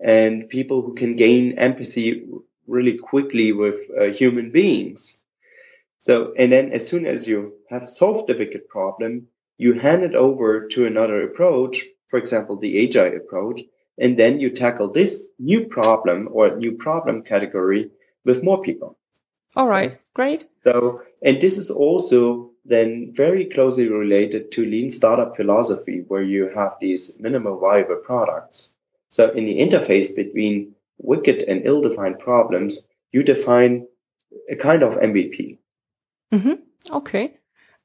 and 0.00 0.48
people 0.48 0.82
who 0.82 0.94
can 0.94 1.16
gain 1.16 1.58
empathy 1.58 2.06
really 2.66 2.96
quickly 2.98 3.52
with 3.52 3.80
uh, 3.90 4.04
human 4.20 4.52
beings. 4.52 5.24
So, 5.98 6.32
and 6.38 6.52
then 6.52 6.72
as 6.72 6.86
soon 6.86 7.06
as 7.06 7.26
you 7.26 7.38
have 7.70 7.88
solved 7.88 8.26
the 8.26 8.38
wicked 8.38 8.68
problem, 8.68 9.28
you 9.56 9.78
hand 9.78 10.02
it 10.02 10.14
over 10.14 10.68
to 10.68 10.86
another 10.86 11.22
approach, 11.22 11.84
for 12.08 12.18
example, 12.18 12.56
the 12.56 12.84
agile 12.84 13.16
approach, 13.16 13.62
And 13.98 14.18
then 14.18 14.40
you 14.40 14.50
tackle 14.50 14.90
this 14.90 15.28
new 15.38 15.66
problem 15.66 16.28
or 16.32 16.56
new 16.56 16.72
problem 16.72 17.22
category 17.22 17.90
with 18.24 18.42
more 18.42 18.62
people. 18.62 18.96
All 19.54 19.68
right. 19.68 19.96
Great. 20.14 20.46
So, 20.64 21.02
and 21.22 21.40
this 21.40 21.58
is 21.58 21.70
also 21.70 22.51
then 22.64 23.12
very 23.14 23.46
closely 23.46 23.88
related 23.88 24.52
to 24.52 24.64
lean 24.64 24.90
startup 24.90 25.36
philosophy, 25.36 26.04
where 26.08 26.22
you 26.22 26.48
have 26.54 26.74
these 26.80 27.20
minimal 27.20 27.58
viable 27.58 27.96
products. 27.96 28.74
So 29.10 29.30
in 29.30 29.46
the 29.46 29.58
interface 29.58 30.14
between 30.14 30.74
wicked 30.98 31.42
and 31.42 31.66
ill-defined 31.66 32.18
problems, 32.18 32.86
you 33.10 33.22
define 33.22 33.86
a 34.50 34.56
kind 34.56 34.82
of 34.82 34.94
MVP. 34.94 35.58
Mm-hmm. 36.32 36.94
Okay. 36.96 37.36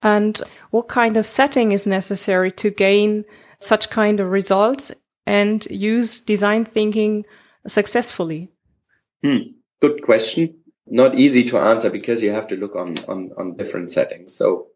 And 0.01 0.41
what 0.69 0.87
kind 0.87 1.17
of 1.17 1.25
setting 1.25 1.71
is 1.71 1.87
necessary 1.87 2.51
to 2.53 2.69
gain 2.69 3.25
such 3.59 3.89
kind 3.89 4.19
of 4.19 4.29
results 4.29 4.91
and 5.25 5.65
use 5.69 6.21
design 6.21 6.63
thinking 6.65 7.25
successfully? 7.67 8.49
Hmm. 9.23 9.53
Good 9.81 10.03
question. 10.03 10.55
Not 10.89 11.19
easy 11.19 11.43
to 11.45 11.57
answer 11.57 11.89
because 11.89 12.23
you 12.23 12.31
have 12.31 12.47
to 12.47 12.55
look 12.55 12.75
on, 12.75 12.95
on, 13.07 13.31
on 13.37 13.57
different 13.57 13.91
settings. 13.91 14.33
So 14.33 14.67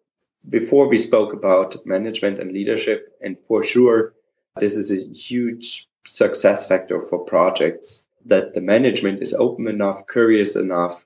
before 0.50 0.88
we 0.88 0.98
spoke 0.98 1.34
about 1.34 1.86
management 1.86 2.40
and 2.40 2.52
leadership, 2.52 3.16
and 3.22 3.38
for 3.48 3.64
sure, 3.64 4.14
this 4.58 4.76
is 4.76 4.92
a 4.92 5.14
huge 5.14 5.88
success 6.06 6.68
factor 6.68 7.00
for 7.02 7.20
projects 7.20 8.06
that 8.26 8.54
the 8.54 8.62
management 8.62 9.22
is 9.22 9.34
open 9.34 9.68
enough, 9.68 10.04
curious 10.12 10.56
enough, 10.56 11.06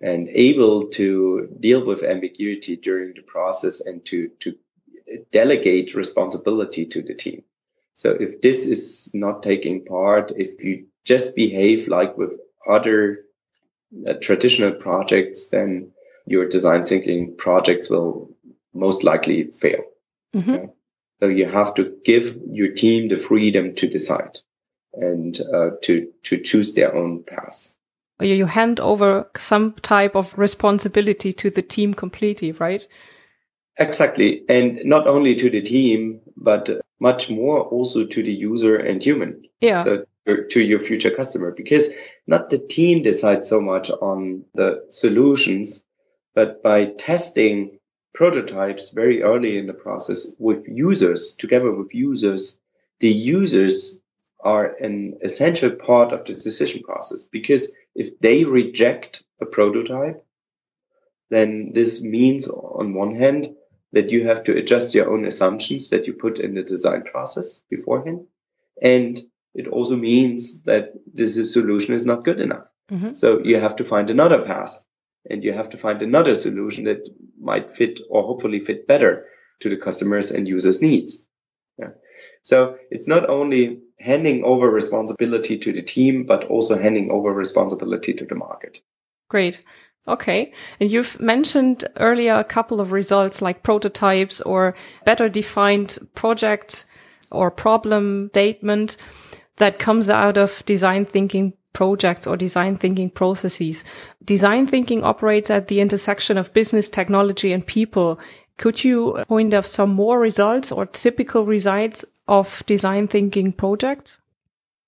and 0.00 0.28
able 0.30 0.86
to 0.88 1.48
deal 1.60 1.84
with 1.84 2.02
ambiguity 2.02 2.76
during 2.76 3.12
the 3.14 3.22
process 3.22 3.80
and 3.80 4.04
to, 4.06 4.28
to 4.40 4.56
delegate 5.30 5.94
responsibility 5.94 6.86
to 6.86 7.02
the 7.02 7.14
team. 7.14 7.42
So 7.96 8.12
if 8.12 8.40
this 8.40 8.66
is 8.66 9.10
not 9.12 9.42
taking 9.42 9.84
part, 9.84 10.32
if 10.36 10.64
you 10.64 10.86
just 11.04 11.36
behave 11.36 11.86
like 11.88 12.16
with 12.16 12.38
other 12.66 13.24
uh, 14.06 14.14
traditional 14.20 14.72
projects, 14.72 15.48
then 15.48 15.92
your 16.26 16.48
design 16.48 16.84
thinking 16.84 17.34
projects 17.36 17.90
will 17.90 18.30
most 18.72 19.04
likely 19.04 19.44
fail. 19.44 19.82
Mm-hmm. 20.34 20.50
Okay? 20.50 20.68
So 21.20 21.28
you 21.28 21.46
have 21.46 21.74
to 21.74 21.96
give 22.04 22.38
your 22.50 22.72
team 22.72 23.08
the 23.08 23.16
freedom 23.16 23.74
to 23.74 23.88
decide 23.88 24.38
and 24.94 25.38
uh, 25.52 25.70
to 25.82 26.10
to 26.24 26.38
choose 26.38 26.74
their 26.74 26.94
own 26.94 27.24
path. 27.24 27.76
You 28.20 28.46
hand 28.46 28.80
over 28.80 29.30
some 29.36 29.74
type 29.82 30.14
of 30.14 30.36
responsibility 30.38 31.32
to 31.34 31.50
the 31.50 31.62
team 31.62 31.94
completely, 31.94 32.52
right? 32.52 32.86
Exactly, 33.78 34.42
and 34.48 34.80
not 34.84 35.06
only 35.06 35.34
to 35.36 35.50
the 35.50 35.62
team, 35.62 36.20
but 36.36 36.70
much 37.00 37.30
more 37.30 37.60
also 37.60 38.04
to 38.06 38.22
the 38.22 38.32
user 38.32 38.76
and 38.76 39.02
human. 39.02 39.42
Yeah. 39.60 39.80
So 39.80 40.04
to 40.26 40.60
your 40.60 40.80
future 40.80 41.10
customer, 41.10 41.50
because 41.50 41.92
not 42.26 42.50
the 42.50 42.58
team 42.58 43.02
decides 43.02 43.48
so 43.48 43.60
much 43.60 43.90
on 43.90 44.44
the 44.54 44.86
solutions, 44.90 45.84
but 46.34 46.62
by 46.62 46.86
testing 46.86 47.78
prototypes 48.14 48.90
very 48.90 49.22
early 49.22 49.58
in 49.58 49.66
the 49.66 49.72
process 49.72 50.34
with 50.38 50.66
users, 50.66 51.34
together 51.34 51.72
with 51.72 51.94
users, 51.94 52.58
the 53.00 53.08
users 53.08 54.00
are 54.42 54.74
an 54.76 55.18
essential 55.22 55.70
part 55.70 56.12
of 56.12 56.24
the 56.24 56.34
decision 56.34 56.82
process 56.82 57.26
because 57.26 57.74
if 57.94 58.18
they 58.20 58.44
reject 58.44 59.22
a 59.40 59.46
prototype, 59.46 60.24
then 61.30 61.72
this 61.74 62.02
means 62.02 62.48
on 62.48 62.94
one 62.94 63.14
hand 63.14 63.54
that 63.92 64.10
you 64.10 64.26
have 64.26 64.44
to 64.44 64.56
adjust 64.56 64.94
your 64.94 65.12
own 65.12 65.24
assumptions 65.24 65.90
that 65.90 66.06
you 66.06 66.12
put 66.12 66.38
in 66.38 66.54
the 66.54 66.62
design 66.62 67.02
process 67.02 67.62
beforehand. 67.68 68.26
And 68.82 69.20
it 69.54 69.66
also 69.66 69.96
means 69.96 70.62
that 70.62 70.92
this 71.12 71.52
solution 71.52 71.94
is 71.94 72.06
not 72.06 72.24
good 72.24 72.40
enough. 72.40 72.64
Mm-hmm. 72.90 73.14
So 73.14 73.40
you 73.42 73.60
have 73.60 73.76
to 73.76 73.84
find 73.84 74.10
another 74.10 74.42
path 74.42 74.84
and 75.28 75.44
you 75.44 75.52
have 75.52 75.70
to 75.70 75.78
find 75.78 76.02
another 76.02 76.34
solution 76.34 76.84
that 76.84 77.08
might 77.40 77.72
fit 77.72 78.00
or 78.08 78.22
hopefully 78.22 78.60
fit 78.60 78.86
better 78.86 79.26
to 79.60 79.68
the 79.68 79.76
customers 79.76 80.30
and 80.30 80.48
users 80.48 80.80
needs. 80.80 81.26
Yeah. 81.78 81.90
So 82.42 82.76
it's 82.90 83.08
not 83.08 83.28
only 83.28 83.80
handing 83.98 84.44
over 84.44 84.70
responsibility 84.70 85.58
to 85.58 85.72
the 85.72 85.82
team, 85.82 86.24
but 86.26 86.44
also 86.44 86.78
handing 86.78 87.10
over 87.10 87.32
responsibility 87.32 88.14
to 88.14 88.24
the 88.24 88.34
market. 88.34 88.80
Great. 89.28 89.62
Okay. 90.08 90.52
And 90.80 90.90
you've 90.90 91.20
mentioned 91.20 91.84
earlier 91.96 92.34
a 92.34 92.44
couple 92.44 92.80
of 92.80 92.92
results 92.92 93.42
like 93.42 93.62
prototypes 93.62 94.40
or 94.40 94.74
better 95.04 95.28
defined 95.28 95.98
project 96.14 96.86
or 97.30 97.50
problem 97.50 98.30
statement 98.30 98.96
that 99.60 99.78
comes 99.78 100.10
out 100.10 100.36
of 100.36 100.64
design 100.66 101.04
thinking 101.04 101.52
projects 101.72 102.26
or 102.26 102.36
design 102.36 102.76
thinking 102.76 103.10
processes. 103.10 103.84
Design 104.24 104.66
thinking 104.66 105.04
operates 105.04 105.50
at 105.50 105.68
the 105.68 105.80
intersection 105.80 106.36
of 106.36 106.52
business, 106.52 106.88
technology, 106.88 107.52
and 107.52 107.66
people. 107.66 108.18
Could 108.56 108.82
you 108.82 109.22
point 109.28 109.54
out 109.54 109.66
some 109.66 109.90
more 109.90 110.18
results 110.18 110.72
or 110.72 110.86
typical 110.86 111.44
results 111.44 112.04
of 112.26 112.62
design 112.66 113.06
thinking 113.06 113.52
projects? 113.52 114.18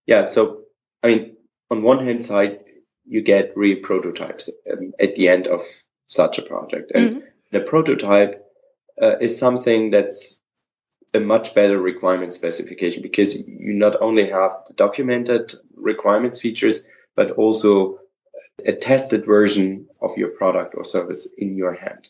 Yeah. 0.06 0.26
So, 0.26 0.62
I 1.02 1.08
mean, 1.08 1.37
on 1.70 1.82
one 1.82 2.04
hand 2.04 2.24
side, 2.24 2.58
you 3.06 3.22
get 3.22 3.52
real 3.56 3.78
prototypes 3.82 4.50
um, 4.72 4.92
at 4.98 5.16
the 5.16 5.28
end 5.28 5.48
of 5.48 5.62
such 6.08 6.38
a 6.38 6.42
project. 6.42 6.92
And 6.94 7.11
mm 7.11 7.16
-hmm. 7.16 7.22
the 7.52 7.61
prototype 7.61 8.42
uh, 9.02 9.16
is 9.20 9.38
something 9.38 9.92
that's 9.92 10.41
a 11.14 11.20
much 11.20 11.55
better 11.55 11.79
requirement 11.79 12.33
specification 12.33 13.03
because 13.03 13.46
you 13.48 13.75
not 13.75 14.01
only 14.01 14.31
have 14.31 14.53
the 14.66 14.72
documented 14.75 15.53
requirements 15.75 16.40
features, 16.40 16.87
but 17.16 17.33
also 17.33 17.98
a 18.66 18.72
tested 18.72 19.25
version 19.27 19.87
of 20.01 20.16
your 20.16 20.31
product 20.31 20.75
or 20.77 20.85
service 20.85 21.29
in 21.37 21.57
your 21.57 21.75
hand. 21.75 22.09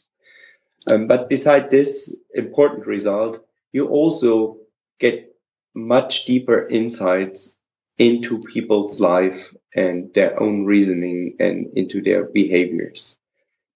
Um, 0.90 1.06
but 1.06 1.28
beside 1.28 1.70
this 1.70 2.16
important 2.34 2.86
result, 2.86 3.44
you 3.72 3.88
also 3.88 4.58
get 5.00 5.34
much 5.74 6.24
deeper 6.24 6.68
insights 6.68 7.56
into 7.98 8.40
people's 8.40 9.00
life 9.00 9.54
and 9.74 10.12
their 10.14 10.40
own 10.40 10.64
reasoning 10.64 11.36
and 11.38 11.66
into 11.76 12.02
their 12.02 12.24
behaviors. 12.24 13.16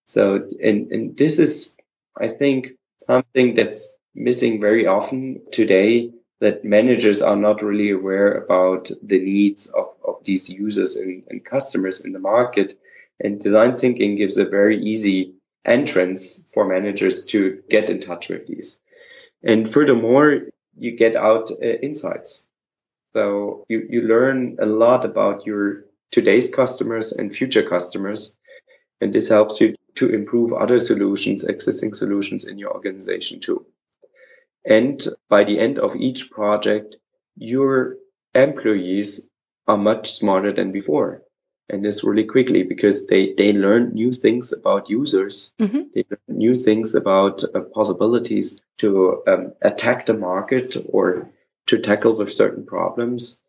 So, 0.06 0.48
and, 0.62 0.90
and 0.90 1.16
this 1.16 1.38
is, 1.38 1.76
I 2.20 2.28
think, 2.28 2.72
something 3.00 3.54
that's 3.54 3.96
missing 4.16 4.60
very 4.60 4.86
often 4.86 5.40
today 5.52 6.10
that 6.40 6.64
managers 6.64 7.22
are 7.22 7.36
not 7.36 7.62
really 7.62 7.90
aware 7.90 8.32
about 8.32 8.90
the 9.02 9.18
needs 9.18 9.66
of, 9.68 9.86
of 10.04 10.16
these 10.24 10.50
users 10.50 10.96
and, 10.96 11.22
and 11.28 11.44
customers 11.44 12.04
in 12.04 12.12
the 12.12 12.18
market. 12.18 12.74
And 13.20 13.40
design 13.40 13.76
thinking 13.76 14.16
gives 14.16 14.36
a 14.36 14.48
very 14.48 14.82
easy 14.82 15.34
entrance 15.64 16.44
for 16.52 16.66
managers 16.66 17.24
to 17.26 17.62
get 17.70 17.88
in 17.88 18.00
touch 18.00 18.28
with 18.28 18.46
these. 18.46 18.78
And 19.42 19.70
furthermore, 19.70 20.42
you 20.76 20.96
get 20.96 21.16
out 21.16 21.50
uh, 21.50 21.64
insights. 21.64 22.46
So 23.14 23.64
you, 23.68 23.86
you 23.88 24.02
learn 24.02 24.56
a 24.60 24.66
lot 24.66 25.04
about 25.04 25.46
your 25.46 25.84
today's 26.10 26.54
customers 26.54 27.12
and 27.12 27.34
future 27.34 27.62
customers. 27.62 28.36
And 29.00 29.14
this 29.14 29.28
helps 29.28 29.60
you 29.60 29.74
to 29.94 30.10
improve 30.10 30.52
other 30.52 30.78
solutions, 30.78 31.44
existing 31.44 31.94
solutions 31.94 32.46
in 32.46 32.58
your 32.58 32.72
organization 32.72 33.40
too. 33.40 33.64
And 34.66 35.06
by 35.28 35.44
the 35.44 35.58
end 35.58 35.78
of 35.78 35.94
each 35.96 36.30
project, 36.30 36.96
your 37.36 37.96
employees 38.34 39.28
are 39.68 39.78
much 39.78 40.10
smarter 40.10 40.52
than 40.52 40.72
before. 40.72 41.22
And 41.68 41.84
this 41.84 42.04
really 42.04 42.24
quickly 42.24 42.62
because 42.62 43.06
they, 43.06 43.32
they 43.34 43.52
learn 43.52 43.92
new 43.92 44.12
things 44.12 44.52
about 44.52 44.90
users. 44.90 45.52
Mm-hmm. 45.60 45.82
They 45.94 46.04
learn 46.10 46.38
new 46.38 46.54
things 46.54 46.94
about 46.94 47.42
uh, 47.42 47.60
possibilities 47.74 48.60
to 48.78 49.22
um, 49.26 49.52
attack 49.62 50.06
the 50.06 50.14
market 50.14 50.76
or 50.88 51.28
to 51.66 51.78
tackle 51.78 52.16
with 52.16 52.32
certain 52.32 52.64
problems. 52.64 53.40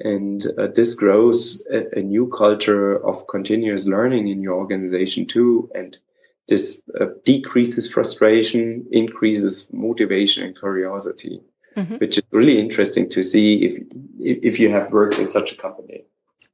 And 0.00 0.46
uh, 0.58 0.68
this 0.68 0.94
grows 0.94 1.66
a, 1.70 1.98
a, 1.98 2.02
new 2.02 2.28
culture 2.28 2.94
of 2.94 3.26
continuous 3.26 3.86
learning 3.86 4.28
in 4.28 4.42
your 4.42 4.54
organization 4.54 5.26
too. 5.26 5.70
And 5.74 5.98
this 6.48 6.82
uh, 7.00 7.06
decreases 7.24 7.90
frustration, 7.90 8.86
increases 8.90 9.68
motivation 9.72 10.44
and 10.44 10.58
curiosity, 10.58 11.40
mm-hmm. 11.76 11.96
which 11.96 12.18
is 12.18 12.24
really 12.30 12.58
interesting 12.58 13.08
to 13.10 13.22
see 13.22 13.64
if 13.64 13.82
if 14.18 14.58
you 14.60 14.70
have 14.70 14.92
worked 14.92 15.18
in 15.18 15.30
such 15.30 15.52
a 15.52 15.56
company. 15.56 16.04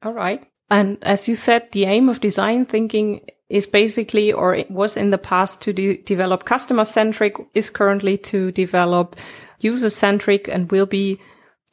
All 0.03 0.13
right. 0.13 0.47
And 0.71 0.99
as 1.03 1.29
you 1.29 1.35
said, 1.35 1.73
the 1.73 1.85
aim 1.85 2.09
of 2.09 2.21
design 2.21 2.65
thinking 2.65 3.27
is 3.49 3.67
basically, 3.67 4.33
or 4.33 4.55
it 4.55 4.71
was 4.71 4.97
in 4.97 5.11
the 5.11 5.19
past 5.19 5.63
to 5.63 5.73
de- 5.73 6.03
develop 6.03 6.45
customer 6.45 6.85
centric, 6.85 7.37
is 7.55 7.71
currently 7.71 8.19
to 8.19 8.53
develop 8.53 9.17
user 9.61 9.89
centric 9.91 10.47
and 10.49 10.71
will 10.71 10.87
be 10.87 11.19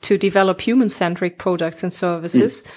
to 0.01 0.17
develop 0.17 0.61
human 0.61 0.89
centric 0.89 1.37
products 1.37 1.83
and 1.83 1.93
services. 1.93 2.63
Mm. 2.63 2.71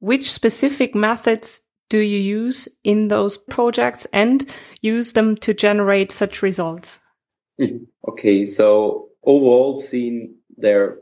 Which 0.00 0.32
specific 0.32 0.96
methods 0.96 1.60
do 1.92 1.98
you 1.98 2.18
use 2.18 2.68
in 2.82 3.08
those 3.08 3.36
projects 3.36 4.06
and 4.14 4.50
use 4.80 5.12
them 5.12 5.36
to 5.36 5.52
generate 5.52 6.10
such 6.10 6.42
results? 6.42 6.98
Okay, 8.08 8.46
so 8.46 9.10
overall 9.22 9.78
seen 9.78 10.34
there 10.58 10.82
are 10.82 10.98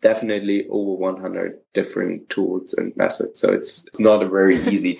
definitely 0.00 0.66
over 0.70 0.94
100 0.94 1.58
different 1.74 2.30
tools 2.30 2.72
and 2.72 2.96
methods. 2.96 3.38
So 3.38 3.52
it's, 3.52 3.84
it's 3.88 4.00
not 4.00 4.22
a 4.22 4.28
very 4.28 4.56
easy. 4.72 4.98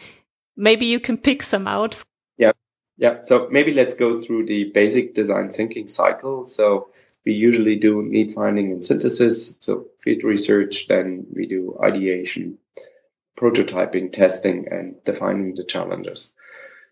maybe 0.57 0.85
you 0.85 1.01
can 1.01 1.17
pick 1.17 1.43
some 1.43 1.67
out. 1.67 1.97
Yeah. 2.37 2.53
Yeah. 2.99 3.23
So 3.23 3.49
maybe 3.51 3.73
let's 3.73 3.95
go 3.95 4.13
through 4.13 4.45
the 4.47 4.65
basic 4.75 5.15
design 5.15 5.49
thinking 5.49 5.89
cycle. 5.89 6.47
So 6.49 6.89
we 7.25 7.33
usually 7.33 7.77
do 7.77 8.03
need 8.03 8.35
finding 8.35 8.73
and 8.73 8.85
synthesis. 8.85 9.57
So 9.63 9.87
field 10.01 10.23
research, 10.25 10.89
then 10.89 11.27
we 11.33 11.47
do 11.47 11.79
ideation, 11.83 12.59
prototyping, 13.37 14.13
testing, 14.13 14.69
and 14.71 15.03
defining 15.05 15.55
the 15.55 15.65
challenges. 15.65 16.33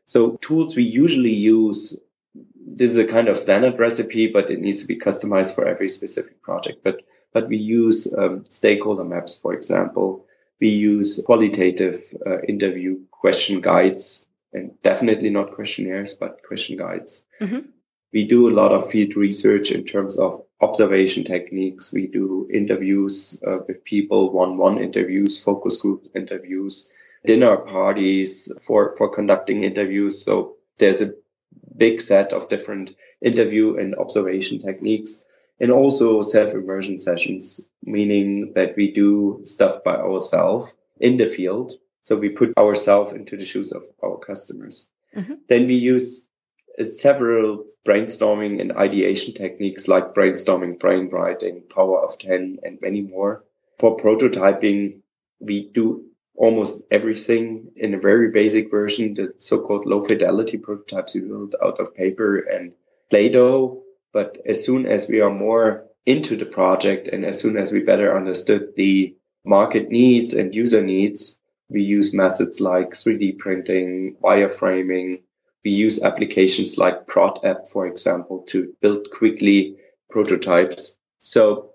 So 0.06 0.36
tools 0.40 0.76
we 0.76 0.84
usually 0.84 1.34
use, 1.34 1.98
this 2.54 2.90
is 2.90 2.98
a 2.98 3.06
kind 3.06 3.28
of 3.28 3.38
standard 3.38 3.78
recipe, 3.78 4.26
but 4.28 4.50
it 4.50 4.60
needs 4.60 4.82
to 4.82 4.88
be 4.88 4.98
customized 4.98 5.54
for 5.54 5.66
every 5.66 5.88
specific 5.88 6.42
project. 6.42 6.82
But, 6.82 7.02
but 7.32 7.48
we 7.48 7.56
use 7.56 8.12
um, 8.16 8.44
stakeholder 8.48 9.04
maps, 9.04 9.38
for 9.38 9.54
example. 9.54 10.26
We 10.60 10.68
use 10.68 11.22
qualitative 11.24 12.00
uh, 12.26 12.40
interview 12.42 13.00
question 13.10 13.60
guides 13.60 14.26
and 14.52 14.72
definitely 14.82 15.30
not 15.30 15.54
questionnaires, 15.54 16.14
but 16.14 16.42
question 16.42 16.76
guides. 16.76 17.24
Mm-hmm 17.40 17.70
we 18.12 18.24
do 18.24 18.48
a 18.48 18.54
lot 18.54 18.72
of 18.72 18.90
field 18.90 19.16
research 19.16 19.70
in 19.70 19.84
terms 19.84 20.18
of 20.18 20.40
observation 20.60 21.24
techniques. 21.24 21.92
We 21.92 22.06
do 22.06 22.48
interviews 22.52 23.40
uh, 23.46 23.58
with 23.66 23.84
people, 23.84 24.32
one-on-one 24.32 24.78
interviews, 24.78 25.42
focus 25.42 25.80
group 25.80 26.06
interviews, 26.14 26.90
dinner 27.24 27.56
parties 27.56 28.52
for, 28.62 28.94
for 28.96 29.08
conducting 29.08 29.64
interviews. 29.64 30.24
So 30.24 30.56
there's 30.78 31.02
a 31.02 31.14
big 31.76 32.00
set 32.00 32.32
of 32.32 32.48
different 32.48 32.94
interview 33.22 33.76
and 33.76 33.94
observation 33.94 34.60
techniques 34.60 35.24
and 35.60 35.70
also 35.70 36.22
self-immersion 36.22 36.98
sessions, 36.98 37.60
meaning 37.84 38.52
that 38.54 38.74
we 38.76 38.90
do 38.92 39.40
stuff 39.44 39.84
by 39.84 39.94
ourselves 39.94 40.74
in 40.98 41.16
the 41.16 41.26
field. 41.26 41.72
So 42.04 42.16
we 42.16 42.30
put 42.30 42.56
ourselves 42.56 43.12
into 43.12 43.36
the 43.36 43.44
shoes 43.44 43.72
of 43.72 43.84
our 44.02 44.18
customers. 44.18 44.88
Mm-hmm. 45.14 45.34
Then 45.48 45.66
we 45.66 45.76
use 45.76 46.26
several 46.82 47.66
brainstorming 47.86 48.60
and 48.60 48.72
ideation 48.72 49.34
techniques 49.34 49.88
like 49.88 50.14
brainstorming, 50.14 50.78
brainwriting, 50.78 51.68
power 51.68 52.00
of 52.00 52.18
10, 52.18 52.58
and 52.62 52.78
many 52.80 53.00
more. 53.00 53.44
For 53.78 53.96
prototyping, 53.96 55.00
we 55.40 55.70
do 55.72 56.04
almost 56.36 56.82
everything 56.90 57.70
in 57.76 57.94
a 57.94 57.98
very 57.98 58.30
basic 58.30 58.70
version, 58.70 59.14
the 59.14 59.34
so-called 59.38 59.86
low 59.86 60.02
fidelity 60.02 60.58
prototypes 60.58 61.14
we 61.14 61.22
build 61.22 61.54
out 61.62 61.80
of 61.80 61.94
paper 61.94 62.38
and 62.38 62.72
Play-Doh. 63.10 63.82
But 64.12 64.38
as 64.46 64.64
soon 64.64 64.86
as 64.86 65.08
we 65.08 65.20
are 65.20 65.32
more 65.32 65.86
into 66.06 66.36
the 66.36 66.46
project 66.46 67.08
and 67.08 67.24
as 67.24 67.40
soon 67.40 67.56
as 67.56 67.72
we 67.72 67.80
better 67.80 68.16
understood 68.16 68.74
the 68.76 69.14
market 69.44 69.90
needs 69.90 70.34
and 70.34 70.54
user 70.54 70.82
needs, 70.82 71.38
we 71.68 71.82
use 71.82 72.12
methods 72.12 72.60
like 72.60 72.90
3D 72.90 73.38
printing, 73.38 74.16
wireframing, 74.22 75.22
we 75.64 75.70
use 75.70 76.02
applications 76.02 76.78
like 76.78 77.06
ProdApp, 77.06 77.68
for 77.68 77.86
example, 77.86 78.44
to 78.48 78.72
build 78.80 79.10
quickly 79.10 79.76
prototypes. 80.10 80.96
So 81.18 81.70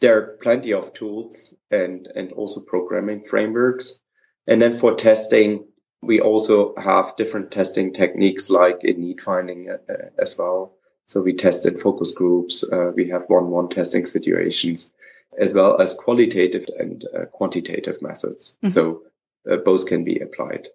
there 0.00 0.16
are 0.16 0.36
plenty 0.42 0.72
of 0.72 0.92
tools 0.92 1.54
and, 1.70 2.08
and 2.14 2.32
also 2.32 2.60
programming 2.60 3.24
frameworks. 3.24 4.00
And 4.46 4.60
then 4.60 4.76
for 4.76 4.94
testing, 4.94 5.66
we 6.02 6.20
also 6.20 6.74
have 6.76 7.16
different 7.16 7.50
testing 7.50 7.92
techniques 7.92 8.50
like 8.50 8.82
in 8.82 9.00
need 9.00 9.20
finding 9.20 9.70
uh, 9.70 9.94
as 10.18 10.36
well. 10.38 10.74
So 11.06 11.20
we 11.20 11.32
test 11.32 11.66
in 11.66 11.78
focus 11.78 12.12
groups. 12.12 12.64
Uh, 12.70 12.92
we 12.94 13.08
have 13.08 13.24
one-one 13.28 13.68
testing 13.68 14.06
situations 14.06 14.92
as 15.38 15.54
well 15.54 15.80
as 15.80 15.94
qualitative 15.94 16.66
and 16.78 17.04
uh, 17.14 17.24
quantitative 17.26 18.02
methods. 18.02 18.56
Mm-hmm. 18.56 18.68
So 18.68 19.02
uh, 19.50 19.56
both 19.56 19.86
can 19.86 20.04
be 20.04 20.18
applied. 20.18 20.68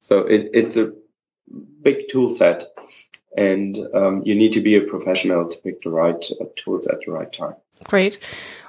So 0.00 0.20
it, 0.20 0.50
it's 0.52 0.76
a 0.76 0.92
big 1.82 2.08
tool 2.08 2.28
set 2.28 2.64
and 3.36 3.78
um, 3.94 4.22
you 4.24 4.34
need 4.34 4.52
to 4.52 4.60
be 4.60 4.76
a 4.76 4.80
professional 4.80 5.48
to 5.48 5.58
pick 5.62 5.82
the 5.82 5.90
right 5.90 6.24
uh, 6.40 6.44
tools 6.56 6.86
at 6.86 6.98
the 7.04 7.12
right 7.12 7.32
time. 7.32 7.54
Great. 7.84 8.18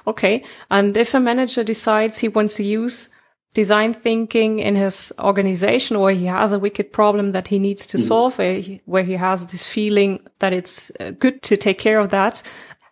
Okay. 0.06 0.44
And 0.70 0.96
if 0.96 1.14
a 1.14 1.20
manager 1.20 1.62
decides 1.62 2.18
he 2.18 2.28
wants 2.28 2.56
to 2.56 2.64
use 2.64 3.08
design 3.52 3.94
thinking 3.94 4.58
in 4.58 4.74
his 4.74 5.12
organization 5.18 5.96
or 5.96 6.10
he 6.10 6.26
has 6.26 6.50
a 6.50 6.58
wicked 6.58 6.92
problem 6.92 7.32
that 7.32 7.48
he 7.48 7.58
needs 7.58 7.86
to 7.86 7.96
mm. 7.96 8.00
solve 8.00 8.36
where 8.36 8.54
he, 8.54 8.80
where 8.84 9.04
he 9.04 9.12
has 9.12 9.46
this 9.46 9.66
feeling 9.66 10.20
that 10.40 10.52
it's 10.52 10.90
uh, 10.98 11.12
good 11.12 11.40
to 11.42 11.56
take 11.56 11.78
care 11.78 12.00
of 12.00 12.10
that, 12.10 12.42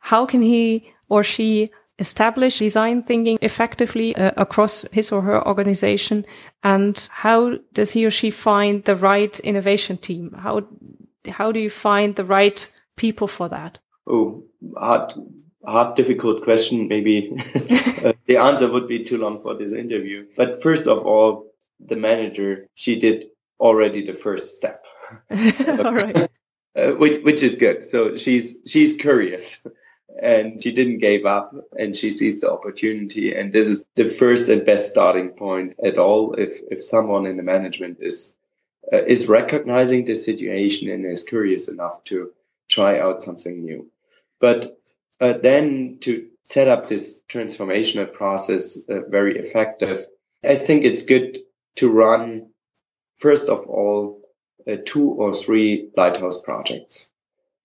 how 0.00 0.24
can 0.24 0.40
he 0.40 0.92
or 1.08 1.24
she 1.24 1.68
establish 1.98 2.58
design 2.58 3.02
thinking 3.02 3.38
effectively 3.42 4.14
uh, 4.16 4.32
across 4.36 4.84
his 4.92 5.12
or 5.12 5.22
her 5.22 5.46
organization 5.46 6.24
and 6.62 7.08
how 7.10 7.58
does 7.72 7.92
he 7.92 8.06
or 8.06 8.10
she 8.10 8.30
find 8.30 8.84
the 8.84 8.96
right 8.96 9.38
innovation 9.40 9.96
team? 9.96 10.32
How, 10.38 10.62
how 11.28 11.52
do 11.52 11.60
you 11.60 11.70
find 11.70 12.16
the 12.16 12.24
right 12.24 12.70
people 12.96 13.26
for 13.26 13.48
that? 13.48 13.78
Oh, 14.06 14.44
hard, 14.76 15.12
hard, 15.64 15.96
difficult 15.96 16.44
question. 16.44 16.88
Maybe 16.88 17.36
uh, 18.04 18.12
the 18.26 18.36
answer 18.36 18.70
would 18.70 18.88
be 18.88 19.04
too 19.04 19.18
long 19.18 19.42
for 19.42 19.56
this 19.56 19.72
interview. 19.72 20.26
But 20.36 20.62
first 20.62 20.86
of 20.86 21.04
all, 21.04 21.46
the 21.80 21.96
manager, 21.96 22.68
she 22.74 22.98
did 22.98 23.26
already 23.58 24.04
the 24.04 24.14
first 24.14 24.56
step. 24.56 24.84
all 25.30 25.94
right. 25.94 26.28
Uh, 26.74 26.92
which, 26.92 27.22
which 27.22 27.42
is 27.42 27.56
good. 27.56 27.84
So 27.84 28.16
she's, 28.16 28.56
she's 28.66 28.96
curious 28.96 29.66
and 30.20 30.62
she 30.62 30.72
didn't 30.72 30.98
give 30.98 31.24
up 31.24 31.54
and 31.78 31.96
she 31.96 32.10
sees 32.10 32.40
the 32.40 32.50
opportunity. 32.50 33.34
And 33.34 33.52
this 33.52 33.66
is 33.66 33.84
the 33.96 34.08
first 34.08 34.48
and 34.48 34.64
best 34.64 34.90
starting 34.90 35.30
point 35.30 35.74
at 35.84 35.98
all 35.98 36.34
if 36.34 36.60
if 36.70 36.84
someone 36.84 37.26
in 37.26 37.36
the 37.36 37.42
management 37.42 37.98
is 38.00 38.34
uh, 38.92 39.04
is 39.04 39.28
recognizing 39.28 40.04
the 40.04 40.14
situation 40.14 40.90
and 40.90 41.06
is 41.06 41.22
curious 41.22 41.68
enough 41.68 42.02
to 42.04 42.32
try 42.68 42.98
out 42.98 43.22
something 43.22 43.64
new. 43.64 43.90
But 44.40 44.66
uh, 45.20 45.34
then 45.40 45.98
to 46.00 46.28
set 46.44 46.68
up 46.68 46.86
this 46.86 47.22
transformational 47.28 48.12
process 48.12 48.78
uh, 48.88 49.00
very 49.08 49.38
effective 49.38 50.04
i 50.44 50.54
think 50.54 50.84
it's 50.84 51.04
good 51.04 51.38
to 51.76 51.90
run 51.90 52.48
first 53.16 53.48
of 53.48 53.66
all 53.68 54.20
uh, 54.68 54.76
two 54.84 55.10
or 55.10 55.32
three 55.32 55.88
lighthouse 55.96 56.40
projects 56.40 57.11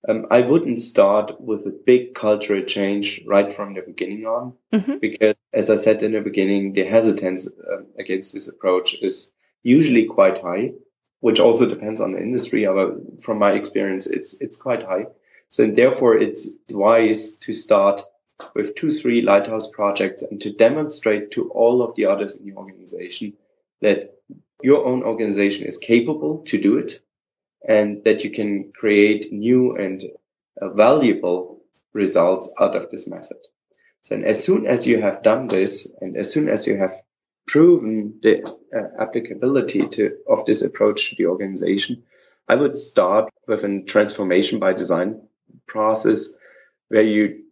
um, 0.07 0.25
I 0.31 0.41
wouldn't 0.41 0.81
start 0.81 1.39
with 1.39 1.65
a 1.67 1.79
big 1.85 2.13
cultural 2.13 2.63
change 2.63 3.21
right 3.25 3.51
from 3.51 3.73
the 3.73 3.81
beginning 3.81 4.25
on, 4.25 4.53
mm-hmm. 4.73 4.97
because 4.99 5.35
as 5.53 5.69
I 5.69 5.75
said 5.75 6.01
in 6.01 6.13
the 6.13 6.21
beginning, 6.21 6.73
the 6.73 6.85
hesitance 6.85 7.47
uh, 7.47 7.83
against 7.99 8.33
this 8.33 8.47
approach 8.47 8.95
is 9.01 9.31
usually 9.63 10.05
quite 10.05 10.41
high, 10.41 10.71
which 11.19 11.39
also 11.39 11.67
depends 11.67 11.99
on 11.99 12.13
the 12.13 12.19
industry. 12.19 12.65
But 12.65 13.21
from 13.21 13.39
my 13.39 13.51
experience, 13.51 14.07
it's 14.07 14.39
it's 14.41 14.61
quite 14.61 14.83
high. 14.83 15.07
So 15.49 15.67
therefore, 15.67 16.17
it's 16.17 16.49
wise 16.69 17.37
to 17.39 17.53
start 17.53 18.01
with 18.55 18.75
two, 18.75 18.91
three 18.91 19.21
lighthouse 19.21 19.67
projects 19.67 20.23
and 20.23 20.39
to 20.41 20.53
demonstrate 20.53 21.31
to 21.31 21.49
all 21.49 21.81
of 21.81 21.95
the 21.95 22.05
others 22.05 22.37
in 22.37 22.45
the 22.45 22.53
organization 22.53 23.33
that 23.81 24.13
your 24.61 24.85
own 24.85 25.03
organization 25.03 25.65
is 25.65 25.77
capable 25.77 26.39
to 26.45 26.59
do 26.59 26.77
it 26.77 26.99
and 27.67 28.03
that 28.05 28.23
you 28.23 28.31
can 28.31 28.71
create 28.71 29.31
new 29.31 29.75
and 29.75 30.03
uh, 30.61 30.69
valuable 30.69 31.61
results 31.93 32.51
out 32.59 32.75
of 32.75 32.89
this 32.89 33.07
method. 33.07 33.37
So 34.03 34.15
as 34.15 34.43
soon 34.43 34.65
as 34.65 34.87
you 34.87 35.01
have 35.01 35.21
done 35.21 35.47
this 35.47 35.91
and 35.99 36.15
as 36.15 36.31
soon 36.31 36.47
as 36.47 36.65
you 36.65 36.77
have 36.77 36.95
proven 37.45 38.19
the 38.23 38.41
uh, 38.75 39.01
applicability 39.01 39.79
to, 39.79 40.17
of 40.29 40.45
this 40.45 40.61
approach 40.61 41.09
to 41.09 41.15
the 41.15 41.25
organization, 41.25 42.03
I 42.47 42.55
would 42.55 42.77
start 42.77 43.29
with 43.47 43.63
a 43.63 43.81
transformation 43.81 44.59
by 44.59 44.73
design 44.73 45.21
process 45.67 46.29
where 46.87 47.03
you 47.03 47.43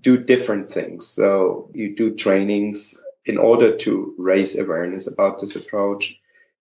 do 0.00 0.16
different 0.16 0.68
things. 0.68 1.06
So 1.06 1.70
you 1.74 1.94
do 1.94 2.14
trainings 2.14 3.00
in 3.24 3.38
order 3.38 3.76
to 3.76 4.14
raise 4.18 4.58
awareness 4.58 5.06
about 5.06 5.38
this 5.38 5.54
approach 5.56 6.18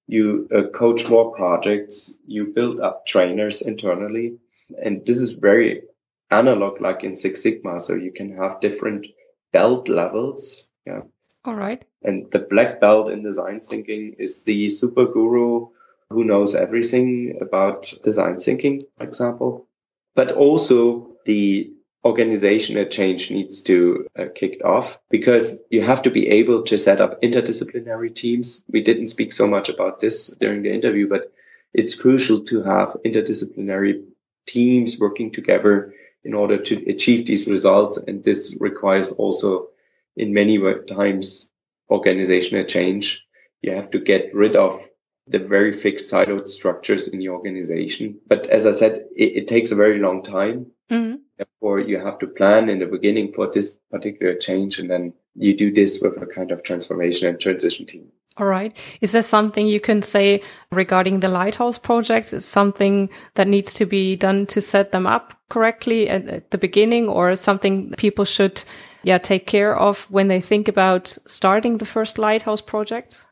you 0.08 0.48
uh, 0.54 0.64
coach 0.70 1.10
more 1.10 1.34
projects, 1.34 2.18
you 2.28 2.48
build 2.48 2.80
up 2.80 3.06
trainers 3.06 3.62
internally. 3.62 4.38
And 4.84 5.06
this 5.06 5.22
is 5.22 5.34
very 5.34 5.84
analog, 6.32 6.82
like 6.82 7.04
in 7.04 7.16
Six 7.16 7.44
Sigma. 7.44 7.80
So 7.80 7.96
you 7.96 8.12
can 8.12 8.36
have 8.36 8.62
different 8.62 9.08
belt 9.52 9.90
levels. 9.90 10.70
Yeah. 10.86 11.02
All 11.46 11.56
right. 11.56 11.84
And 12.04 12.30
the 12.32 12.40
black 12.40 12.82
belt 12.82 13.10
in 13.10 13.24
design 13.24 13.62
thinking 13.62 14.16
is 14.18 14.44
the 14.44 14.70
super 14.70 15.06
guru 15.06 15.68
who 16.10 16.24
knows 16.24 16.56
everything 16.56 17.38
about 17.42 17.94
design 18.04 18.38
thinking, 18.38 18.82
for 18.98 19.04
example. 19.04 19.68
But 20.16 20.32
also 20.32 21.16
the 21.26 21.72
organizational 22.06 22.86
change 22.86 23.32
needs 23.32 23.62
to 23.64 24.08
uh, 24.18 24.26
kick 24.36 24.62
off 24.64 25.00
because 25.10 25.60
you 25.70 25.82
have 25.82 26.02
to 26.02 26.12
be 26.12 26.28
able 26.28 26.64
to 26.64 26.78
set 26.78 27.00
up 27.00 27.22
interdisciplinary 27.22 28.14
teams. 28.14 28.64
We 28.70 28.82
didn't 28.82 29.08
speak 29.08 29.32
so 29.32 29.48
much 29.48 29.70
about 29.70 30.00
this 30.00 30.36
during 30.40 30.64
the 30.64 30.74
interview, 30.74 31.08
but 31.08 31.32
it's 31.74 31.96
crucial 31.96 32.42
to 32.46 32.64
have 32.64 32.98
interdisciplinary 33.06 34.04
teams 34.46 35.00
working 35.00 35.32
together 35.32 35.94
in 36.24 36.34
order 36.34 36.58
to 36.58 36.90
achieve 36.90 37.26
these 37.26 37.48
results. 37.48 37.98
And 37.98 38.24
this 38.24 38.58
requires 38.60 39.12
also 39.12 39.68
in 40.16 40.34
many 40.34 40.60
times 40.88 41.50
organizational 41.90 42.66
change. 42.66 43.26
You 43.62 43.76
have 43.76 43.92
to 43.92 44.00
get 44.00 44.34
rid 44.34 44.56
of 44.56 44.88
the 45.28 45.40
very 45.40 45.72
fixed 45.72 46.12
siloed 46.12 46.50
structures 46.50 47.08
in 47.08 47.20
the 47.20 47.30
organization. 47.30 48.20
But 48.28 48.48
as 48.48 48.66
I 48.66 48.72
said, 48.72 49.06
it, 49.16 49.38
it 49.38 49.48
takes 49.48 49.72
a 49.72 49.76
very 49.76 50.00
long 50.00 50.22
time. 50.22 50.68
Mm-hmm. 50.92 51.16
Therefore, 51.64 51.80
you 51.80 51.98
have 51.98 52.20
to 52.20 52.28
plan 52.28 52.68
in 52.68 52.80
the 52.80 52.86
beginning 52.86 53.32
for 53.32 53.50
this 53.50 53.78
particular 53.90 54.36
change, 54.36 54.80
and 54.80 54.90
then 54.90 55.14
you 55.34 55.56
do 55.56 55.72
this 55.72 56.02
with 56.02 56.22
a 56.22 56.26
kind 56.26 56.52
of 56.52 56.62
transformation 56.62 57.30
and 57.30 57.40
transition 57.40 57.86
team. 57.86 58.10
All 58.36 58.48
right. 58.48 58.76
Is 59.00 59.14
there 59.14 59.24
something 59.24 59.66
you 59.66 59.80
can 59.80 60.02
say 60.02 60.42
regarding 60.74 61.22
the 61.22 61.30
lighthouse 61.30 61.78
projects? 61.78 62.34
Is 62.34 62.44
something 62.44 63.10
that 63.36 63.48
needs 63.48 63.74
to 63.76 63.86
be 63.86 64.18
done 64.18 64.46
to 64.48 64.60
set 64.60 64.92
them 64.92 65.08
up 65.08 65.40
correctly 65.50 66.10
at, 66.10 66.28
at 66.28 66.52
the 66.52 66.58
beginning, 66.58 67.08
or 67.08 67.34
something 67.38 67.92
people 67.92 68.26
should, 68.26 68.66
yeah, 69.04 69.18
take 69.18 69.48
care 69.48 69.74
of 69.74 70.12
when 70.12 70.28
they 70.28 70.42
think 70.42 70.68
about 70.68 71.18
starting 71.28 71.78
the 71.78 71.86
first 71.86 72.18
lighthouse 72.18 72.62
project? 72.62 73.26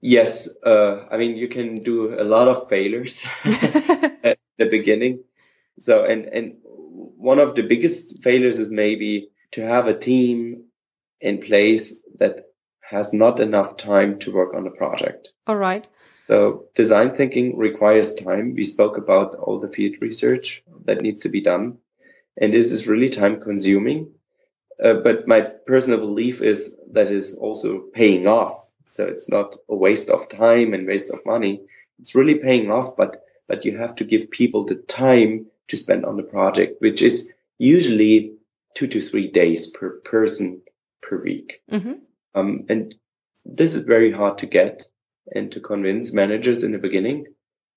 Yes, 0.00 0.48
uh, 0.64 1.08
I 1.10 1.16
mean 1.16 1.36
you 1.36 1.48
can 1.48 1.74
do 1.74 2.14
a 2.14 2.22
lot 2.22 2.46
of 2.46 2.68
failures 2.68 3.26
at 3.44 4.38
the 4.56 4.70
beginning. 4.70 5.24
So 5.80 6.04
and 6.04 6.26
and 6.26 6.54
one 7.16 7.38
of 7.38 7.54
the 7.54 7.62
biggest 7.62 8.22
failures 8.22 8.58
is 8.58 8.70
maybe 8.70 9.28
to 9.52 9.62
have 9.62 9.86
a 9.86 9.98
team 9.98 10.64
in 11.20 11.38
place 11.38 12.02
that 12.18 12.46
has 12.80 13.12
not 13.12 13.40
enough 13.40 13.76
time 13.76 14.18
to 14.20 14.32
work 14.32 14.54
on 14.54 14.66
a 14.66 14.70
project. 14.70 15.30
All 15.46 15.56
right. 15.56 15.86
So 16.26 16.66
design 16.74 17.14
thinking 17.14 17.56
requires 17.56 18.14
time. 18.14 18.54
We 18.54 18.64
spoke 18.64 18.96
about 18.96 19.34
all 19.34 19.58
the 19.58 19.68
field 19.68 19.96
research 20.00 20.62
that 20.84 21.02
needs 21.02 21.22
to 21.22 21.28
be 21.28 21.40
done. 21.40 21.78
And 22.40 22.52
this 22.52 22.72
is 22.72 22.86
really 22.86 23.08
time 23.08 23.40
consuming. 23.40 24.12
Uh, 24.82 24.94
but 24.94 25.28
my 25.28 25.40
personal 25.40 26.00
belief 26.00 26.42
is 26.42 26.76
that 26.92 27.08
is 27.08 27.34
also 27.34 27.78
paying 27.94 28.26
off. 28.26 28.70
So 28.86 29.06
it's 29.06 29.28
not 29.28 29.56
a 29.68 29.74
waste 29.74 30.10
of 30.10 30.28
time 30.28 30.74
and 30.74 30.86
waste 30.86 31.12
of 31.12 31.24
money. 31.24 31.62
It's 32.00 32.14
really 32.14 32.36
paying 32.36 32.70
off, 32.70 32.96
but, 32.96 33.24
but 33.46 33.64
you 33.64 33.78
have 33.78 33.94
to 33.96 34.04
give 34.04 34.30
people 34.30 34.64
the 34.64 34.76
time 34.76 35.46
to 35.68 35.76
spend 35.76 36.04
on 36.04 36.16
the 36.16 36.22
project, 36.22 36.80
which 36.80 37.02
is 37.02 37.32
usually 37.58 38.34
two 38.74 38.86
to 38.88 39.00
three 39.00 39.30
days 39.30 39.70
per 39.70 40.00
person 40.00 40.60
per 41.02 41.22
week. 41.22 41.62
Mm-hmm. 41.70 41.92
Um, 42.34 42.66
and 42.68 42.94
this 43.44 43.74
is 43.74 43.82
very 43.82 44.10
hard 44.10 44.38
to 44.38 44.46
get 44.46 44.82
and 45.34 45.50
to 45.52 45.60
convince 45.60 46.12
managers 46.12 46.62
in 46.62 46.72
the 46.72 46.78
beginning, 46.78 47.26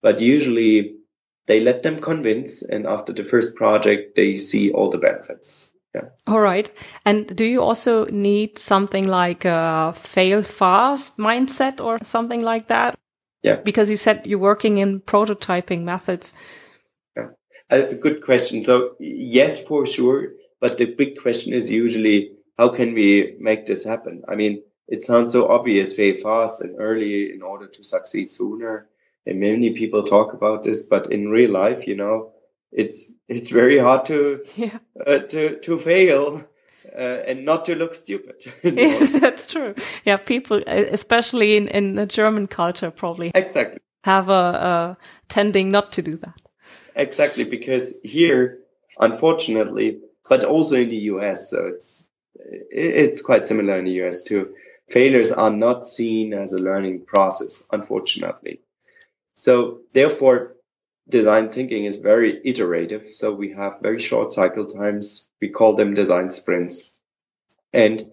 but 0.02 0.20
usually 0.20 0.96
they 1.46 1.60
let 1.60 1.84
them 1.84 2.00
convince. 2.00 2.62
And 2.62 2.86
after 2.86 3.14
the 3.14 3.24
first 3.24 3.56
project, 3.56 4.16
they 4.16 4.38
see 4.38 4.72
all 4.72 4.90
the 4.90 4.98
benefits. 4.98 5.74
Yeah. 5.96 6.10
All 6.28 6.42
right. 6.42 6.70
And 7.06 7.36
do 7.36 7.46
you 7.46 7.62
also 7.62 8.06
need 8.08 8.60
something 8.60 9.08
like 9.08 9.46
a 9.46 9.94
fail 9.96 10.44
fast 10.44 11.18
mindset 11.18 11.84
or 11.84 12.00
something 12.04 12.42
like 12.42 12.68
that? 12.68 12.96
Yeah. 13.44 13.56
Because 13.56 13.90
you 13.90 13.98
said 13.98 14.28
you're 14.28 14.40
working 14.40 14.78
in 14.78 15.00
prototyping 15.02 15.84
methods. 15.84 16.34
A 17.70 17.94
good 17.94 18.24
question. 18.24 18.64
So 18.64 18.96
yes, 19.00 19.66
for 19.66 19.86
sure. 19.86 20.34
But 20.60 20.78
the 20.78 20.86
big 20.86 21.22
question 21.22 21.54
is 21.54 21.70
usually 21.70 22.32
how 22.58 22.70
can 22.70 22.94
we 22.94 23.36
make 23.40 23.66
this 23.66 23.84
happen? 23.84 24.24
I 24.28 24.36
mean, 24.36 24.64
it 24.88 25.04
sounds 25.04 25.34
so 25.34 25.48
obvious, 25.50 25.96
very 25.96 26.14
fast 26.14 26.62
and 26.62 26.76
early 26.80 27.34
in 27.34 27.42
order 27.42 27.68
to 27.68 27.84
succeed 27.84 28.30
sooner. 28.30 28.88
And 29.26 29.40
many 29.40 29.72
people 29.72 30.04
talk 30.04 30.34
about 30.34 30.64
this, 30.64 30.84
but 30.84 31.12
in 31.12 31.30
real 31.30 31.52
life, 31.52 31.86
you 31.86 31.96
know, 31.96 32.32
it's 32.72 33.12
it's 33.28 33.50
very 33.50 33.78
hard 33.78 34.06
to 34.06 34.44
yeah. 34.56 34.80
uh, 35.06 35.20
to 35.20 35.60
to 35.60 35.78
fail 35.78 36.44
uh, 36.96 37.00
and 37.28 37.46
not 37.46 37.66
to 37.66 37.76
look 37.76 37.94
stupid. 37.96 38.46
yeah, 38.64 39.06
that's 39.20 39.48
true. 39.48 39.76
Yeah, 40.06 40.18
people, 40.18 40.64
especially 40.68 41.58
in 41.58 41.68
in 41.68 41.96
the 41.96 42.06
German 42.06 42.48
culture, 42.48 42.92
probably 42.92 43.32
exactly 43.36 43.80
have 44.04 44.30
a, 44.30 44.32
a 44.32 44.98
tending 45.28 45.70
not 45.70 45.92
to 45.92 46.02
do 46.02 46.18
that. 46.18 46.47
Exactly, 46.98 47.44
because 47.44 48.00
here, 48.04 48.60
unfortunately, 49.00 50.00
but 50.28 50.44
also 50.44 50.76
in 50.76 50.90
the 50.90 51.04
US, 51.14 51.52
so 51.52 51.68
it's 51.68 52.10
it's 52.36 53.22
quite 53.22 53.48
similar 53.48 53.78
in 53.78 53.86
the 53.86 54.02
US 54.04 54.24
too. 54.24 54.56
Failures 54.90 55.32
are 55.32 55.52
not 55.52 55.86
seen 55.88 56.34
as 56.34 56.54
a 56.54 56.60
learning 56.60 57.06
process, 57.06 57.68
unfortunately. 57.72 58.62
So 59.36 59.82
therefore, 59.94 60.56
design 61.08 61.50
thinking 61.50 61.86
is 61.86 61.98
very 61.98 62.42
iterative. 62.44 63.08
So 63.08 63.32
we 63.32 63.52
have 63.54 63.80
very 63.82 64.00
short 64.00 64.34
cycle 64.34 64.66
times. 64.66 65.30
We 65.40 65.50
call 65.50 65.76
them 65.76 65.94
design 65.94 66.32
sprints. 66.32 66.96
And 67.74 68.12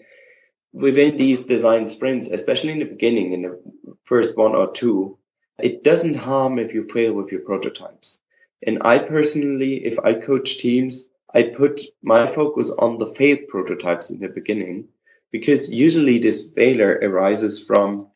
within 0.75 1.17
these 1.17 1.47
design 1.47 1.87
sprints, 1.87 2.31
especially 2.31 2.73
in 2.73 2.81
the 2.81 2.95
beginning, 2.97 3.33
in 3.33 3.43
the 3.43 3.61
first 4.05 4.37
one 4.37 4.55
or 4.55 4.73
two, 4.73 5.17
it 5.59 5.83
doesn't 5.85 6.17
harm 6.17 6.59
if 6.59 6.75
you 6.75 6.87
fail 6.87 7.15
with 7.15 7.33
your 7.33 7.41
prototypes. 7.41 8.19
And 8.67 8.79
I 8.83 8.99
personally, 8.99 9.85
if 9.85 9.99
I 9.99 10.15
coach 10.15 10.59
teams, 10.59 11.07
I 11.33 11.43
put 11.43 11.83
my 12.03 12.27
focus 12.27 12.71
on 12.79 12.99
the 12.99 13.07
failed 13.07 13.49
prototypes 13.49 14.11
in 14.11 14.21
the 14.21 14.29
beginning 14.29 14.89
because 15.31 15.73
usually 15.73 16.19
this 16.19 16.51
failure 16.53 16.99
arises 17.03 17.63
from 17.63 18.09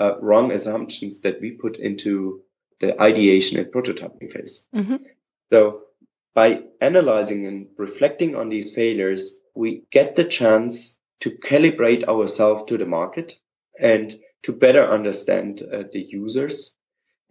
uh, 0.00 0.18
wrong 0.20 0.52
assumptions 0.52 1.20
that 1.22 1.40
we 1.40 1.50
put 1.50 1.78
into 1.78 2.42
the 2.80 3.00
ideation 3.00 3.58
and 3.58 3.72
prototyping 3.72 4.32
phase. 4.32 4.68
Mm-hmm. 4.74 4.96
So 5.52 5.82
by 6.34 6.62
analyzing 6.80 7.46
and 7.46 7.66
reflecting 7.76 8.36
on 8.36 8.48
these 8.48 8.74
failures, 8.74 9.38
we 9.54 9.82
get 9.90 10.16
the 10.16 10.24
chance 10.24 10.96
to 11.20 11.30
calibrate 11.30 12.04
ourselves 12.04 12.62
to 12.64 12.78
the 12.78 12.86
market 12.86 13.34
and 13.78 14.14
to 14.44 14.52
better 14.52 14.88
understand 14.88 15.62
uh, 15.62 15.82
the 15.92 16.00
users. 16.00 16.72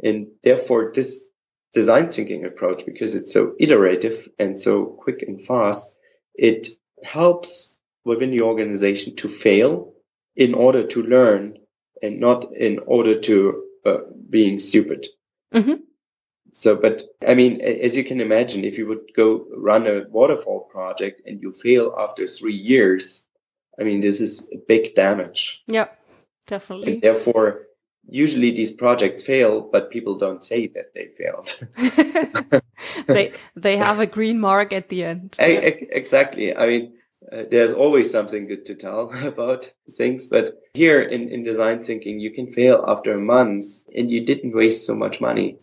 And 0.03 0.27
therefore, 0.43 0.91
this 0.93 1.27
design 1.73 2.09
thinking 2.09 2.45
approach, 2.45 2.85
because 2.85 3.15
it's 3.15 3.33
so 3.33 3.53
iterative 3.59 4.27
and 4.37 4.59
so 4.59 4.85
quick 4.85 5.23
and 5.27 5.43
fast, 5.45 5.95
it 6.33 6.67
helps 7.03 7.79
within 8.05 8.31
the 8.31 8.41
organization 8.41 9.15
to 9.17 9.27
fail 9.27 9.93
in 10.35 10.53
order 10.53 10.83
to 10.83 11.03
learn 11.03 11.57
and 12.01 12.19
not 12.19 12.53
in 12.55 12.79
order 12.79 13.19
to 13.19 13.63
uh, 13.85 13.97
being 14.29 14.59
stupid. 14.59 15.07
Mm-hmm. 15.53 15.75
So, 16.53 16.75
but 16.75 17.03
I 17.25 17.35
mean, 17.35 17.61
as 17.61 17.95
you 17.95 18.03
can 18.03 18.21
imagine, 18.21 18.63
if 18.63 18.77
you 18.77 18.87
would 18.87 19.13
go 19.15 19.45
run 19.55 19.85
a 19.85 20.05
waterfall 20.09 20.61
project 20.61 21.21
and 21.25 21.41
you 21.41 21.51
fail 21.51 21.95
after 21.97 22.27
three 22.27 22.55
years, 22.55 23.25
I 23.79 23.83
mean, 23.83 23.99
this 23.99 24.19
is 24.19 24.49
a 24.51 24.57
big 24.57 24.95
damage. 24.95 25.63
Yeah, 25.67 25.87
definitely. 26.47 26.93
And 26.93 27.01
therefore, 27.01 27.67
usually 28.09 28.51
these 28.51 28.71
projects 28.71 29.23
fail, 29.23 29.61
but 29.61 29.91
people 29.91 30.15
don't 30.15 30.43
say 30.43 30.67
that 30.67 30.93
they 30.93 31.09
failed. 31.17 32.61
they 33.07 33.33
they 33.55 33.77
have 33.77 33.99
a 33.99 34.05
green 34.05 34.39
mark 34.39 34.73
at 34.73 34.89
the 34.89 35.03
end. 35.03 35.35
exactly. 35.39 36.55
I 36.55 36.67
mean, 36.67 36.93
uh, 37.31 37.43
there's 37.49 37.73
always 37.73 38.11
something 38.11 38.47
good 38.47 38.65
to 38.65 38.75
tell 38.75 39.11
about 39.27 39.71
things, 39.91 40.27
but 40.27 40.59
here 40.73 41.01
in, 41.01 41.29
in 41.29 41.43
design 41.43 41.83
thinking, 41.83 42.19
you 42.19 42.31
can 42.31 42.51
fail 42.51 42.83
after 42.87 43.13
a 43.13 43.21
month 43.21 43.65
and 43.95 44.11
you 44.11 44.25
didn't 44.25 44.55
waste 44.55 44.85
so 44.85 44.95
much 44.95 45.21
money. 45.21 45.59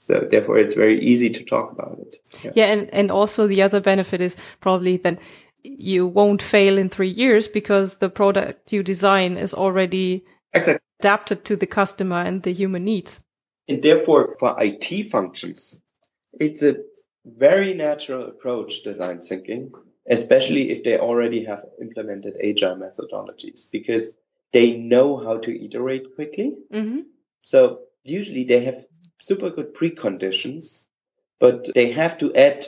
So 0.00 0.26
therefore, 0.30 0.58
it's 0.58 0.76
very 0.76 1.04
easy 1.04 1.28
to 1.30 1.44
talk 1.44 1.72
about 1.72 1.98
it. 1.98 2.16
Yeah. 2.44 2.52
yeah, 2.54 2.66
and, 2.66 2.94
and 2.94 3.10
also 3.10 3.48
the 3.48 3.62
other 3.62 3.80
benefit 3.80 4.20
is 4.20 4.36
probably 4.60 4.96
then 4.96 5.18
you 5.64 6.06
won't 6.06 6.40
fail 6.40 6.78
in 6.78 6.88
three 6.88 7.10
years 7.10 7.48
because 7.48 7.96
the 7.96 8.08
product 8.08 8.72
you 8.72 8.84
design 8.84 9.36
is 9.36 9.52
already 9.52 10.24
exactly. 10.52 10.84
adapted 11.00 11.44
to 11.44 11.56
the 11.56 11.66
customer 11.66 12.20
and 12.20 12.42
the 12.42 12.52
human 12.52 12.84
needs. 12.84 13.20
And 13.68 13.82
therefore, 13.82 14.36
for 14.38 14.56
IT 14.62 15.10
functions, 15.10 15.80
it's 16.32 16.62
a 16.62 16.76
very 17.24 17.74
natural 17.74 18.26
approach, 18.26 18.82
design 18.82 19.20
thinking, 19.20 19.72
especially 20.08 20.70
if 20.70 20.84
they 20.84 20.98
already 20.98 21.44
have 21.44 21.64
implemented 21.80 22.38
agile 22.42 22.76
methodologies 22.76 23.70
because 23.70 24.16
they 24.52 24.76
know 24.76 25.18
how 25.18 25.38
to 25.38 25.64
iterate 25.64 26.14
quickly. 26.14 26.54
Mm-hmm. 26.72 27.00
So 27.42 27.80
usually 28.04 28.44
they 28.44 28.64
have 28.64 28.82
super 29.20 29.50
good 29.50 29.74
preconditions, 29.74 30.86
but 31.38 31.68
they 31.74 31.92
have 31.92 32.18
to 32.18 32.34
add 32.34 32.66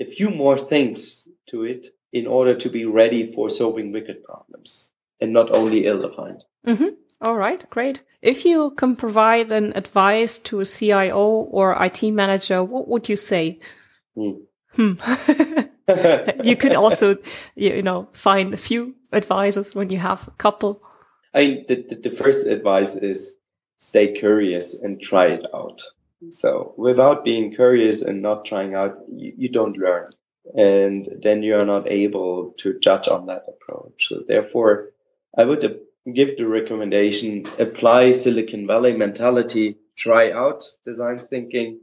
a 0.00 0.04
few 0.04 0.30
more 0.30 0.58
things 0.58 1.28
to 1.50 1.64
it 1.64 1.88
in 2.12 2.26
order 2.26 2.54
to 2.56 2.68
be 2.68 2.84
ready 2.84 3.26
for 3.26 3.48
solving 3.48 3.92
wicked 3.92 4.24
problems 4.24 4.90
and 5.20 5.32
not 5.32 5.56
only 5.56 5.86
ill 5.86 6.00
defined. 6.00 6.42
Mm-hmm. 6.66 6.94
All 7.22 7.36
right, 7.36 7.68
great. 7.70 8.02
If 8.20 8.44
you 8.44 8.72
can 8.72 8.96
provide 8.96 9.52
an 9.52 9.72
advice 9.76 10.38
to 10.40 10.60
a 10.60 10.64
CIO 10.64 11.20
or 11.50 11.82
IT 11.84 12.02
manager, 12.02 12.62
what 12.64 12.88
would 12.88 13.08
you 13.08 13.16
say? 13.16 13.60
Hmm. 14.14 14.32
Hmm. 14.74 14.92
you 16.42 16.56
could 16.56 16.74
also, 16.74 17.16
you 17.54 17.82
know, 17.82 18.08
find 18.12 18.54
a 18.54 18.56
few 18.56 18.94
advisors 19.12 19.74
when 19.74 19.90
you 19.90 19.98
have 19.98 20.28
a 20.28 20.32
couple. 20.32 20.82
I 21.34 21.38
mean, 21.40 21.64
the, 21.68 21.84
the, 21.88 21.94
the 21.96 22.10
first 22.10 22.46
advice 22.46 22.96
is 22.96 23.34
stay 23.78 24.12
curious 24.12 24.74
and 24.74 25.00
try 25.00 25.26
it 25.26 25.46
out. 25.54 25.82
So 26.30 26.74
without 26.76 27.24
being 27.24 27.54
curious 27.54 28.02
and 28.02 28.22
not 28.22 28.44
trying 28.44 28.74
out, 28.74 28.98
you, 29.08 29.32
you 29.36 29.48
don't 29.48 29.76
learn. 29.76 30.10
and 30.56 31.08
then 31.22 31.42
you 31.42 31.54
are 31.54 31.64
not 31.64 31.90
able 31.90 32.52
to 32.58 32.78
judge 32.78 33.08
on 33.08 33.26
that 33.26 33.44
approach. 33.48 34.08
So 34.08 34.22
therefore, 34.26 34.90
I 35.36 35.44
would 35.44 35.80
give 36.10 36.36
the 36.36 36.46
recommendation, 36.46 37.44
apply 37.58 38.12
Silicon 38.12 38.66
Valley 38.66 38.92
mentality, 38.92 39.76
try 39.96 40.32
out 40.32 40.64
design 40.84 41.18
thinking 41.18 41.80